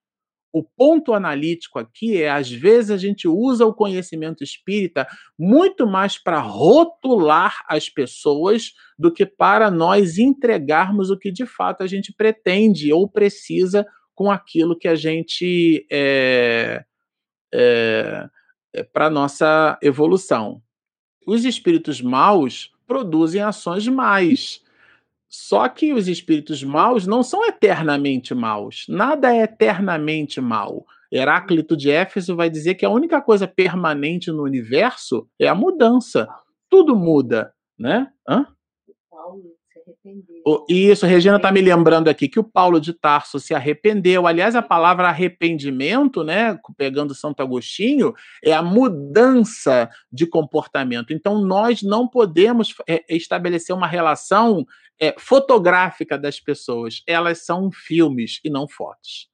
[0.52, 6.18] O ponto analítico aqui é, às vezes, a gente usa o conhecimento espírita muito mais
[6.18, 12.12] para rotular as pessoas do que para nós entregarmos o que de fato a gente
[12.12, 16.84] pretende ou precisa com aquilo que a gente é,
[17.52, 18.28] é,
[18.92, 20.62] para nossa evolução.
[21.26, 24.62] Os espíritos maus produzem ações mais.
[25.28, 28.84] Só que os espíritos maus não são eternamente maus.
[28.88, 30.84] Nada é eternamente mal.
[31.10, 36.28] Heráclito de Éfeso vai dizer que a única coisa permanente no universo é a mudança.
[36.68, 38.10] Tudo muda, né?
[38.28, 38.46] Hã?
[40.68, 44.26] Isso, Regina está me lembrando aqui que o Paulo de Tarso se arrependeu.
[44.26, 48.14] Aliás, a palavra arrependimento, né, pegando Santo Agostinho,
[48.44, 51.12] é a mudança de comportamento.
[51.12, 54.66] Então, nós não podemos é, estabelecer uma relação
[55.00, 57.02] é, fotográfica das pessoas.
[57.06, 59.31] Elas são filmes e não fotos.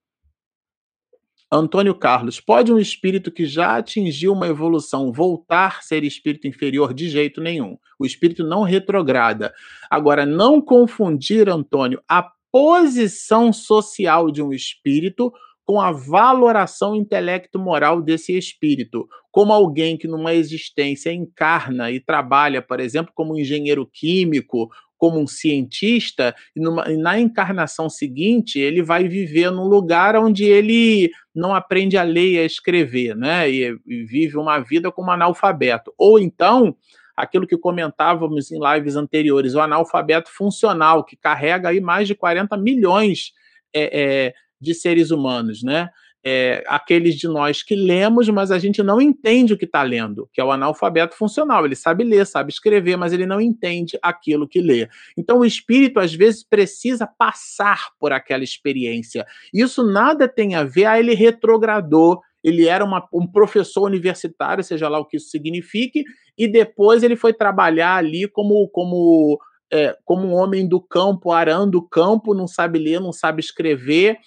[1.50, 6.92] Antônio Carlos, pode um espírito que já atingiu uma evolução voltar a ser espírito inferior?
[6.92, 7.78] De jeito nenhum.
[7.98, 9.52] O espírito não retrograda.
[9.90, 15.32] Agora, não confundir, Antônio, a posição social de um espírito
[15.64, 22.80] com a valoração intelecto-moral desse espírito, como alguém que numa existência encarna e trabalha, por
[22.80, 29.08] exemplo, como engenheiro químico como um cientista, e, numa, e na encarnação seguinte ele vai
[29.08, 33.48] viver num lugar onde ele não aprende a ler e a escrever, né?
[33.48, 35.94] E, e vive uma vida como analfabeto.
[35.96, 36.76] Ou então,
[37.16, 42.56] aquilo que comentávamos em lives anteriores, o analfabeto funcional, que carrega aí mais de 40
[42.56, 43.32] milhões
[43.72, 45.88] é, é, de seres humanos, né?
[46.30, 50.28] É, aqueles de nós que lemos, mas a gente não entende o que está lendo,
[50.30, 51.64] que é o analfabeto funcional.
[51.64, 54.88] Ele sabe ler, sabe escrever, mas ele não entende aquilo que lê.
[55.16, 59.26] Então, o espírito, às vezes, precisa passar por aquela experiência.
[59.55, 64.86] Isso nada tem a ver, ah, ele retrogradou, ele era uma, um professor universitário, seja
[64.86, 66.05] lá o que isso signifique,
[66.36, 69.40] e depois ele foi trabalhar ali como, como,
[69.72, 74.18] é, como um homem do campo, arando o campo, não sabe ler, não sabe escrever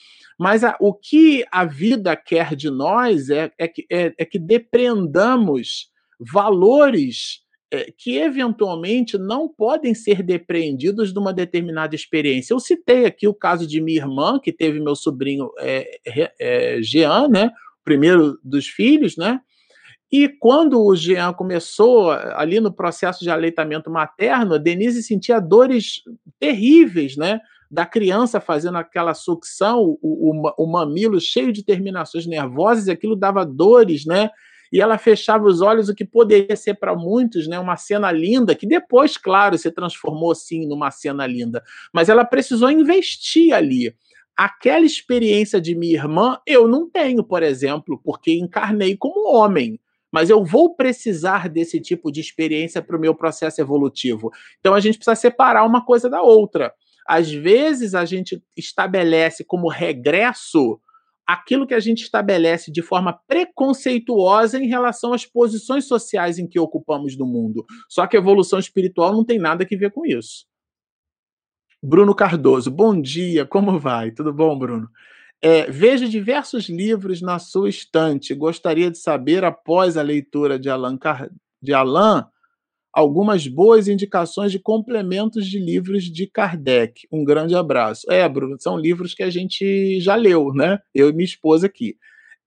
[0.42, 4.40] mas a, o que a vida quer de nós é, é, que, é, é que
[4.40, 12.56] depreendamos valores é, que eventualmente não podem ser depreendidos de uma determinada experiência.
[12.56, 16.00] Eu citei aqui o caso de minha irmã, que teve meu sobrinho é,
[16.40, 19.40] é, Jean, né, o primeiro dos filhos, né?
[20.12, 26.02] E quando o Jean começou ali no processo de aleitamento materno, a Denise sentia dores
[26.40, 27.40] terríveis, né?
[27.72, 33.16] Da criança fazendo aquela sucção, o, o, o mamilo cheio de terminações nervosas, e aquilo
[33.16, 34.30] dava dores, né?
[34.74, 38.56] E ela fechava os olhos, o que poderia ser para muitos, né, uma cena linda,
[38.56, 41.62] que depois, claro, se transformou sim numa cena linda,
[41.94, 43.94] mas ela precisou investir ali.
[44.36, 49.80] Aquela experiência de minha irmã, eu não tenho, por exemplo, porque encarnei como homem
[50.12, 54.30] mas eu vou precisar desse tipo de experiência para o meu processo evolutivo.
[54.60, 56.74] Então a gente precisa separar uma coisa da outra.
[57.08, 60.80] Às vezes a gente estabelece como regresso
[61.26, 66.60] aquilo que a gente estabelece de forma preconceituosa em relação às posições sociais em que
[66.60, 67.66] ocupamos no mundo.
[67.88, 70.46] Só que a evolução espiritual não tem nada a ver com isso.
[71.82, 74.12] Bruno Cardoso, bom dia, como vai?
[74.12, 74.90] Tudo bom, Bruno?
[75.42, 78.36] É, vejo diversos livros na sua estante.
[78.36, 81.00] Gostaria de saber, após a leitura de Allan,
[81.60, 82.28] de Allan
[82.94, 87.08] algumas boas indicações de complementos de livros de Kardec.
[87.12, 88.12] Um grande abraço.
[88.12, 90.80] É, Bruno, são livros que a gente já leu, né?
[90.94, 91.96] Eu e minha esposa aqui.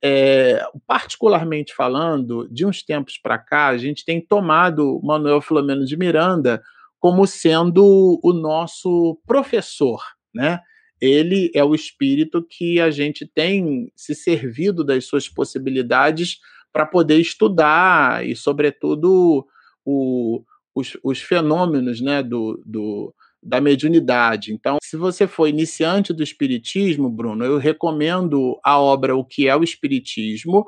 [0.03, 5.97] É, particularmente falando, de uns tempos para cá, a gente tem tomado Manuel Filomeno de
[5.97, 6.63] Miranda
[7.01, 10.03] como sendo o nosso professor,
[10.35, 10.61] né?
[11.01, 16.39] Ele é o espírito que a gente tem se servido das suas possibilidades
[16.73, 19.47] para poder estudar e, sobretudo,
[19.85, 20.43] o,
[20.75, 24.53] os, os, fenômenos né, do, do, da mediunidade.
[24.53, 29.57] Então, se você for iniciante do Espiritismo, Bruno, eu recomendo a obra O que é
[29.57, 30.65] o Espiritismo.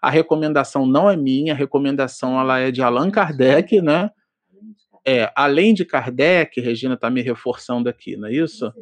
[0.00, 4.10] A recomendação não é minha, a recomendação ela é de Allan Kardec, né?
[5.06, 8.72] É, além de Kardec, Regina está me reforçando aqui, não é isso?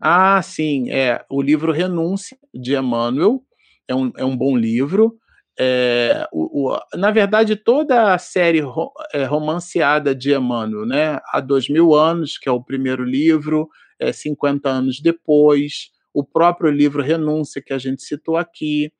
[0.00, 3.42] Ah, sim, é o livro Renúncia de Emmanuel,
[3.88, 5.18] é um, é um bom livro.
[5.58, 11.18] É, o, o, na verdade, toda a série ro, é, romanceada de Emmanuel, né?
[11.32, 13.68] Há dois mil anos, que é o primeiro livro,
[13.98, 18.92] é, 50 anos depois, o próprio livro Renúncia, que a gente citou aqui.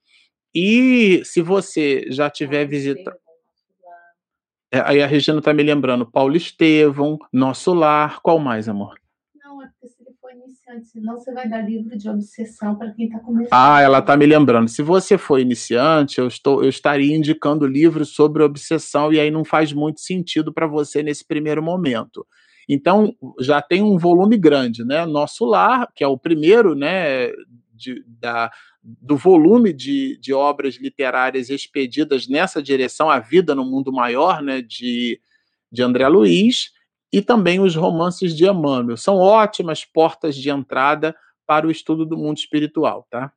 [0.54, 3.18] E se você já tiver visitado.
[4.72, 8.98] É, aí a Regina está me lembrando, Paulo Estevão, Nosso Lar, qual mais, amor?
[10.46, 13.52] Iniciante, senão você vai dar livro de obsessão para quem está começando.
[13.52, 14.68] Ah, ela está me lembrando.
[14.68, 19.44] Se você for iniciante, eu, estou, eu estaria indicando livros sobre obsessão e aí não
[19.44, 22.26] faz muito sentido para você nesse primeiro momento.
[22.68, 25.06] Então, já tem um volume grande, né?
[25.06, 27.28] Nosso Lar, que é o primeiro, né,
[27.72, 28.50] de, da,
[28.82, 34.62] do volume de, de obras literárias expedidas nessa direção, A Vida no Mundo Maior, né,
[34.62, 35.20] de,
[35.70, 36.72] de André Luiz,
[37.12, 38.96] e também os romances de Emmanuel.
[38.96, 41.14] São ótimas portas de entrada
[41.46, 43.32] para o estudo do mundo espiritual, tá?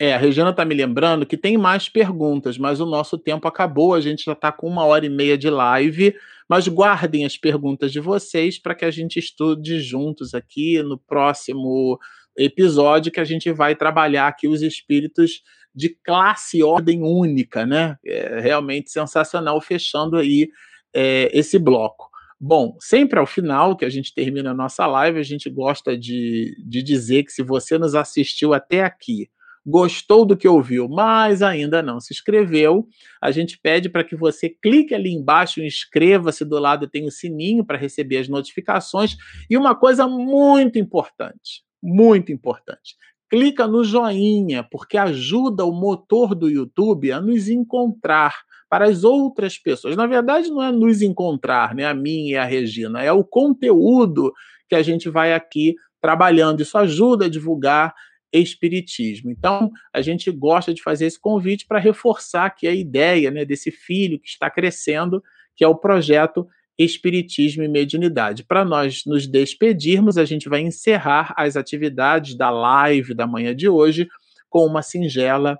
[0.00, 3.92] É, a Regina está me lembrando que tem mais perguntas, mas o nosso tempo acabou.
[3.92, 6.14] A gente já está com uma hora e meia de live.
[6.48, 11.96] Mas guardem as perguntas de vocês para que a gente estude juntos aqui no próximo
[12.36, 15.42] episódio, que a gente vai trabalhar aqui os espíritos
[15.72, 17.96] de classe e ordem única, né?
[18.04, 20.48] É realmente sensacional, fechando aí
[20.94, 22.08] é, esse bloco.
[22.40, 26.56] Bom, sempre ao final que a gente termina a nossa live, a gente gosta de,
[26.66, 29.28] de dizer que se você nos assistiu até aqui,
[29.64, 32.88] gostou do que ouviu, mas ainda não se inscreveu,
[33.20, 37.64] a gente pede para que você clique ali embaixo, inscreva-se, do lado tem o sininho
[37.64, 39.16] para receber as notificações.
[39.48, 42.96] E uma coisa muito importante, muito importante,
[43.28, 48.34] clica no joinha, porque ajuda o motor do YouTube a nos encontrar
[48.70, 49.96] para as outras pessoas.
[49.96, 54.32] Na verdade, não é nos encontrar, né, a mim e a Regina, é o conteúdo
[54.68, 56.62] que a gente vai aqui trabalhando.
[56.62, 57.92] Isso ajuda a divulgar
[58.32, 59.28] espiritismo.
[59.28, 63.72] Então, a gente gosta de fazer esse convite para reforçar aqui a ideia né, desse
[63.72, 65.20] filho que está crescendo,
[65.56, 66.46] que é o projeto
[66.78, 68.44] Espiritismo e Mediunidade.
[68.44, 73.68] Para nós nos despedirmos, a gente vai encerrar as atividades da live da manhã de
[73.68, 74.08] hoje
[74.48, 75.58] com uma singela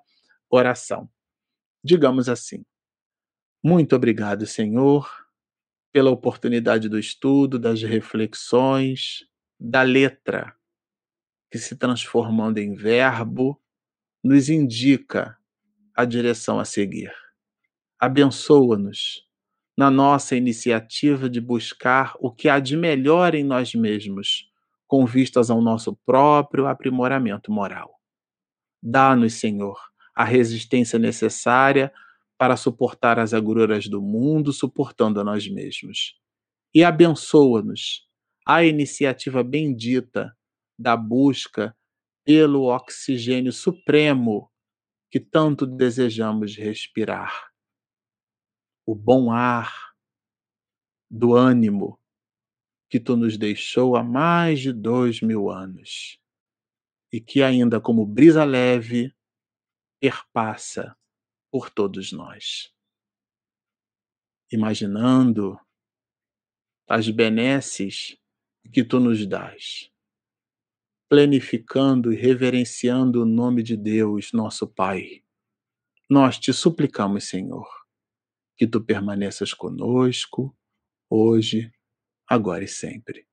[0.48, 1.08] oração.
[1.84, 2.64] Digamos assim:
[3.62, 5.08] muito obrigado, Senhor,
[5.92, 9.26] pela oportunidade do estudo, das reflexões,
[9.58, 10.54] da letra,
[11.50, 13.60] que se transformando em verbo,
[14.22, 15.36] nos indica
[15.94, 17.12] a direção a seguir.
[17.98, 19.26] Abençoa-nos
[19.76, 24.50] na nossa iniciativa de buscar o que há de melhor em nós mesmos,
[24.86, 28.00] com vistas ao nosso próprio aprimoramento moral.
[28.82, 29.78] Dá-nos, Senhor,
[30.14, 31.92] a resistência necessária
[32.40, 36.18] para suportar as agruras do mundo, suportando a nós mesmos.
[36.74, 38.08] E abençoa-nos
[38.46, 40.34] a iniciativa bendita
[40.78, 41.76] da busca
[42.24, 44.50] pelo oxigênio supremo
[45.10, 47.50] que tanto desejamos respirar.
[48.86, 49.92] O bom ar
[51.10, 52.00] do ânimo
[52.88, 56.18] que tu nos deixou há mais de dois mil anos
[57.12, 59.14] e que ainda como brisa leve
[60.00, 60.96] perpassa
[61.50, 62.72] por todos nós.
[64.52, 65.58] Imaginando
[66.88, 68.16] as benesses
[68.72, 69.90] que tu nos dás,
[71.08, 75.24] planificando e reverenciando o nome de Deus, nosso Pai,
[76.08, 77.68] nós te suplicamos, Senhor,
[78.56, 80.56] que tu permaneças conosco,
[81.08, 81.72] hoje,
[82.28, 83.29] agora e sempre.